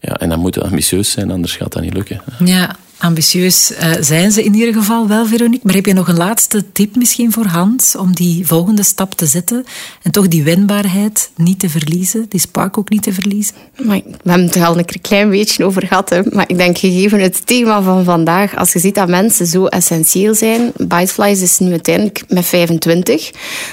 Ja, 0.00 0.14
en 0.14 0.28
dan 0.28 0.38
moet 0.38 0.54
het 0.54 0.64
ambitieus 0.64 1.10
zijn, 1.10 1.30
anders 1.30 1.56
gaat 1.56 1.72
dat 1.72 1.82
niet 1.82 1.94
lukken. 1.94 2.22
Ja, 2.44 2.76
Ambitieus 2.98 3.70
uh, 3.70 3.92
zijn 4.00 4.32
ze 4.32 4.44
in 4.44 4.54
ieder 4.54 4.74
geval 4.74 5.08
wel, 5.08 5.26
Veronique. 5.26 5.60
Maar 5.62 5.74
heb 5.74 5.86
je 5.86 5.92
nog 5.92 6.08
een 6.08 6.16
laatste 6.16 6.72
tip 6.72 6.96
misschien 6.96 7.32
voor 7.32 7.46
Hans 7.46 7.96
om 7.96 8.14
die 8.14 8.46
volgende 8.46 8.82
stap 8.82 9.14
te 9.14 9.26
zetten 9.26 9.64
en 10.02 10.10
toch 10.10 10.28
die 10.28 10.42
wendbaarheid 10.42 11.30
niet 11.36 11.58
te 11.58 11.68
verliezen, 11.68 12.26
die 12.28 12.40
spark 12.40 12.78
ook 12.78 12.90
niet 12.90 13.02
te 13.02 13.12
verliezen? 13.12 13.54
Maar 13.84 14.00
we 14.04 14.30
hebben 14.30 14.46
het 14.46 14.54
er 14.54 14.64
al 14.64 14.78
een 14.78 15.00
klein 15.00 15.30
beetje 15.30 15.64
over 15.64 15.86
gehad, 15.86 16.08
hè. 16.08 16.20
maar 16.30 16.44
ik 16.48 16.56
denk 16.56 16.78
gegeven 16.78 17.20
het 17.20 17.46
thema 17.46 17.82
van 17.82 18.04
vandaag, 18.04 18.56
als 18.56 18.72
je 18.72 18.78
ziet 18.78 18.94
dat 18.94 19.08
mensen 19.08 19.46
zo 19.46 19.66
essentieel 19.66 20.34
zijn, 20.34 20.72
Byteflies 20.76 21.40
is 21.40 21.58
nu 21.58 21.70
uiteindelijk 21.70 22.24
met 22.28 22.44
25. 22.44 23.30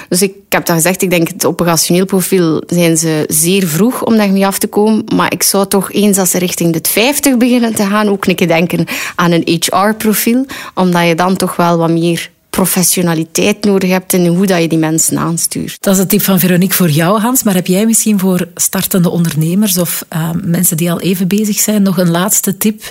Dus 0.08 0.22
ik 0.22 0.32
heb 0.48 0.66
dat 0.66 0.76
gezegd, 0.76 1.02
ik 1.02 1.10
denk 1.10 1.28
het 1.28 1.44
operationeel 1.44 2.04
profiel 2.04 2.62
zijn 2.66 2.96
ze 2.96 3.24
zeer 3.28 3.66
vroeg 3.66 4.04
om 4.04 4.16
daarmee 4.16 4.46
af 4.46 4.58
te 4.58 4.66
komen, 4.66 5.04
maar 5.14 5.32
ik 5.32 5.42
zou 5.42 5.68
toch 5.68 5.92
eens 5.92 6.18
als 6.18 6.30
ze 6.30 6.38
richting 6.38 6.72
de 6.72 6.88
50 6.90 7.36
beginnen 7.36 7.74
te 7.74 7.84
gaan 7.84 8.08
ook 8.08 8.26
een 8.26 8.46
denken 8.46 8.86
aan 9.14 9.32
een 9.32 9.60
HR-profiel, 9.60 10.46
omdat 10.74 11.06
je 11.06 11.14
dan 11.14 11.36
toch 11.36 11.56
wel 11.56 11.78
wat 11.78 11.90
meer 11.90 12.30
professionaliteit 12.54 13.64
nodig 13.64 13.90
hebt 13.90 14.12
in 14.12 14.26
hoe 14.26 14.46
dat 14.46 14.60
je 14.60 14.68
die 14.68 14.78
mensen 14.78 15.18
aanstuurt. 15.18 15.76
Dat 15.80 15.94
is 15.94 16.00
het 16.00 16.08
tip 16.08 16.22
van 16.22 16.38
Veronique 16.38 16.74
voor 16.74 16.90
jou, 16.90 17.20
Hans. 17.20 17.42
Maar 17.42 17.54
heb 17.54 17.66
jij 17.66 17.86
misschien 17.86 18.18
voor 18.18 18.48
startende 18.54 19.10
ondernemers 19.10 19.78
of 19.78 20.04
uh, 20.12 20.30
mensen 20.42 20.76
die 20.76 20.90
al 20.90 21.00
even 21.00 21.28
bezig 21.28 21.58
zijn 21.58 21.82
nog 21.82 21.98
een 21.98 22.10
laatste 22.10 22.56
tip 22.56 22.82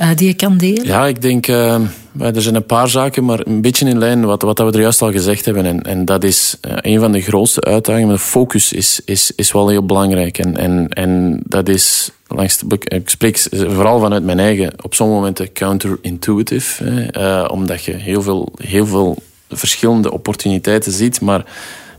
uh, 0.00 0.08
die 0.14 0.26
je 0.26 0.34
kan 0.34 0.56
delen? 0.56 0.86
Ja, 0.86 1.06
ik 1.06 1.22
denk... 1.22 1.48
Uh, 1.48 1.80
er 2.18 2.42
zijn 2.42 2.54
een 2.54 2.66
paar 2.66 2.88
zaken, 2.88 3.24
maar 3.24 3.40
een 3.46 3.60
beetje 3.60 3.88
in 3.88 3.98
lijn 3.98 4.24
wat, 4.24 4.42
wat 4.42 4.58
we 4.58 4.64
er 4.64 4.80
juist 4.80 5.02
al 5.02 5.12
gezegd 5.12 5.44
hebben. 5.44 5.66
En, 5.66 5.82
en 5.82 6.04
dat 6.04 6.24
is 6.24 6.56
een 6.60 7.00
van 7.00 7.12
de 7.12 7.20
grootste 7.20 7.60
uitdagingen. 7.60 8.08
De 8.08 8.18
focus 8.18 8.72
is, 8.72 9.00
is, 9.04 9.32
is 9.36 9.52
wel 9.52 9.68
heel 9.68 9.86
belangrijk. 9.86 10.38
En, 10.38 10.56
en, 10.56 10.88
en 10.88 11.40
dat 11.44 11.68
is 11.68 12.10
langs 12.26 12.58
de, 12.58 12.78
ik 12.78 13.08
spreek 13.08 13.46
vooral 13.50 14.00
vanuit 14.00 14.24
mijn 14.24 14.38
eigen, 14.38 14.72
op 14.82 14.94
sommige 14.94 15.18
momenten 15.18 15.52
counterintuitive. 15.52 16.84
Hè, 17.10 17.44
omdat 17.44 17.84
je 17.84 17.92
heel 17.92 18.22
veel, 18.22 18.52
heel 18.62 18.86
veel 18.86 19.16
verschillende 19.48 20.12
opportuniteiten 20.12 20.92
ziet. 20.92 21.20
Maar 21.20 21.44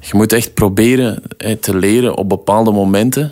je 0.01 0.11
moet 0.17 0.33
echt 0.33 0.53
proberen 0.53 1.23
te 1.59 1.75
leren 1.75 2.17
op 2.17 2.29
bepaalde 2.29 2.71
momenten. 2.71 3.31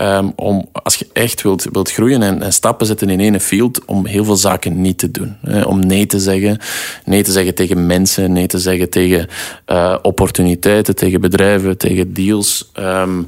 Um, 0.00 0.32
om, 0.36 0.68
als 0.72 0.94
je 0.94 1.06
echt 1.12 1.42
wilt, 1.42 1.66
wilt 1.72 1.92
groeien 1.92 2.22
en, 2.22 2.42
en, 2.42 2.52
stappen 2.52 2.86
zetten 2.86 3.10
in 3.10 3.20
ene 3.20 3.40
field, 3.40 3.84
om 3.84 4.06
heel 4.06 4.24
veel 4.24 4.36
zaken 4.36 4.80
niet 4.80 4.98
te 4.98 5.10
doen. 5.10 5.36
Om 5.66 5.86
nee 5.86 6.06
te 6.06 6.20
zeggen. 6.20 6.58
Nee 7.04 7.22
te 7.22 7.32
zeggen 7.32 7.54
tegen 7.54 7.86
mensen, 7.86 8.32
nee 8.32 8.46
te 8.46 8.58
zeggen 8.58 8.90
tegen 8.90 9.28
uh, 9.66 9.96
opportuniteiten, 10.02 10.96
tegen 10.96 11.20
bedrijven, 11.20 11.78
tegen 11.78 12.14
deals. 12.14 12.70
Um, 12.78 13.26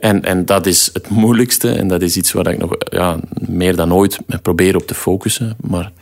en, 0.00 0.24
en 0.24 0.44
dat 0.44 0.66
is 0.66 0.90
het 0.92 1.08
moeilijkste 1.08 1.70
en 1.70 1.88
dat 1.88 2.02
is 2.02 2.16
iets 2.16 2.32
waar 2.32 2.46
ik 2.46 2.58
nog 2.58 2.76
ja, 2.90 3.16
meer 3.48 3.76
dan 3.76 3.94
ooit 3.94 4.18
probeer 4.42 4.76
op 4.76 4.86
te 4.86 4.94
focussen. 4.94 5.56
Maar 5.60 5.92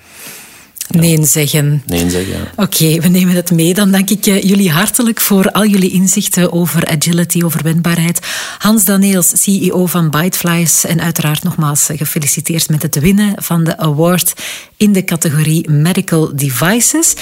Nee 0.89 1.25
zeggen. 1.25 1.83
Nee 1.87 2.11
zeggen, 2.11 2.33
ja. 2.33 2.63
Oké, 2.63 3.01
we 3.01 3.09
nemen 3.09 3.35
het 3.35 3.51
mee. 3.51 3.75
Dan 3.75 3.91
dank 3.91 4.11
ik 4.11 4.27
eh, 4.27 4.43
jullie 4.43 4.71
hartelijk 4.71 5.21
voor 5.21 5.51
al 5.51 5.67
jullie 5.67 5.91
inzichten 5.91 6.53
over 6.53 6.87
agility, 6.87 7.43
over 7.43 7.63
wendbaarheid. 7.63 8.21
Hans 8.59 8.85
Daneels, 8.85 9.33
CEO 9.43 9.87
van 9.87 10.11
Byteflies. 10.11 10.85
En 10.85 11.01
uiteraard 11.01 11.43
nogmaals 11.43 11.89
eh, 11.89 11.99
gefeliciteerd 11.99 12.69
met 12.69 12.83
het 12.83 13.01
winnen 13.01 13.33
van 13.43 13.65
de 13.65 13.79
award 13.79 14.35
in 14.77 14.93
de 14.93 15.05
categorie 15.05 15.71
Medical 15.71 16.31
Devices. 16.35 17.15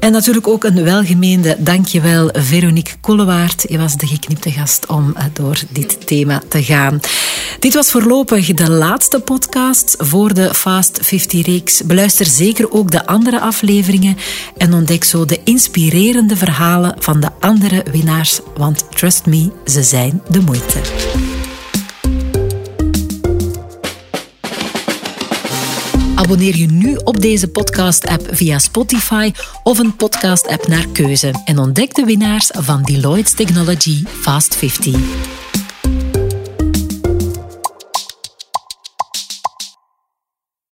En 0.00 0.12
natuurlijk 0.12 0.48
ook 0.48 0.64
een 0.64 0.84
welgemeende 0.84 1.56
dankjewel 1.58 2.30
Veronique 2.32 2.94
Kollewaard. 3.00 3.64
Je 3.68 3.78
was 3.78 3.96
de 3.96 4.06
geknipte 4.06 4.50
gast 4.50 4.86
om 4.86 5.12
eh, 5.16 5.24
door 5.32 5.60
dit 5.70 6.06
thema 6.06 6.42
te 6.48 6.62
gaan. 6.62 7.00
Dit 7.58 7.74
was 7.74 7.90
voorlopig 7.90 8.54
de 8.54 8.70
laatste 8.70 9.20
podcast 9.20 9.94
voor 9.98 10.34
de 10.34 10.54
Fast 10.54 11.00
50-reeks. 11.04 11.82
Beluister 11.82 12.26
zeker 12.26 12.72
ook 12.72 12.90
de 12.90 13.06
andere 13.12 13.40
afleveringen 13.40 14.16
en 14.56 14.72
ontdek 14.72 15.04
zo 15.04 15.24
de 15.24 15.40
inspirerende 15.44 16.36
verhalen 16.36 16.94
van 16.98 17.20
de 17.20 17.28
andere 17.40 17.84
winnaars, 17.90 18.40
want 18.56 18.84
trust 18.90 19.26
me, 19.26 19.50
ze 19.66 19.82
zijn 19.82 20.22
de 20.28 20.40
moeite. 20.40 20.80
Abonneer 26.14 26.56
je 26.56 26.66
nu 26.66 26.96
op 27.04 27.20
deze 27.20 27.48
podcast-app 27.48 28.28
via 28.30 28.58
Spotify 28.58 29.32
of 29.62 29.78
een 29.78 29.96
podcast-app 29.96 30.66
naar 30.66 30.86
keuze 30.92 31.30
en 31.44 31.58
ontdek 31.58 31.94
de 31.94 32.04
winnaars 32.04 32.50
van 32.52 32.82
Deloitte 32.82 33.34
Technology 33.34 34.04
Fast 34.06 34.56
50. 34.56 35.41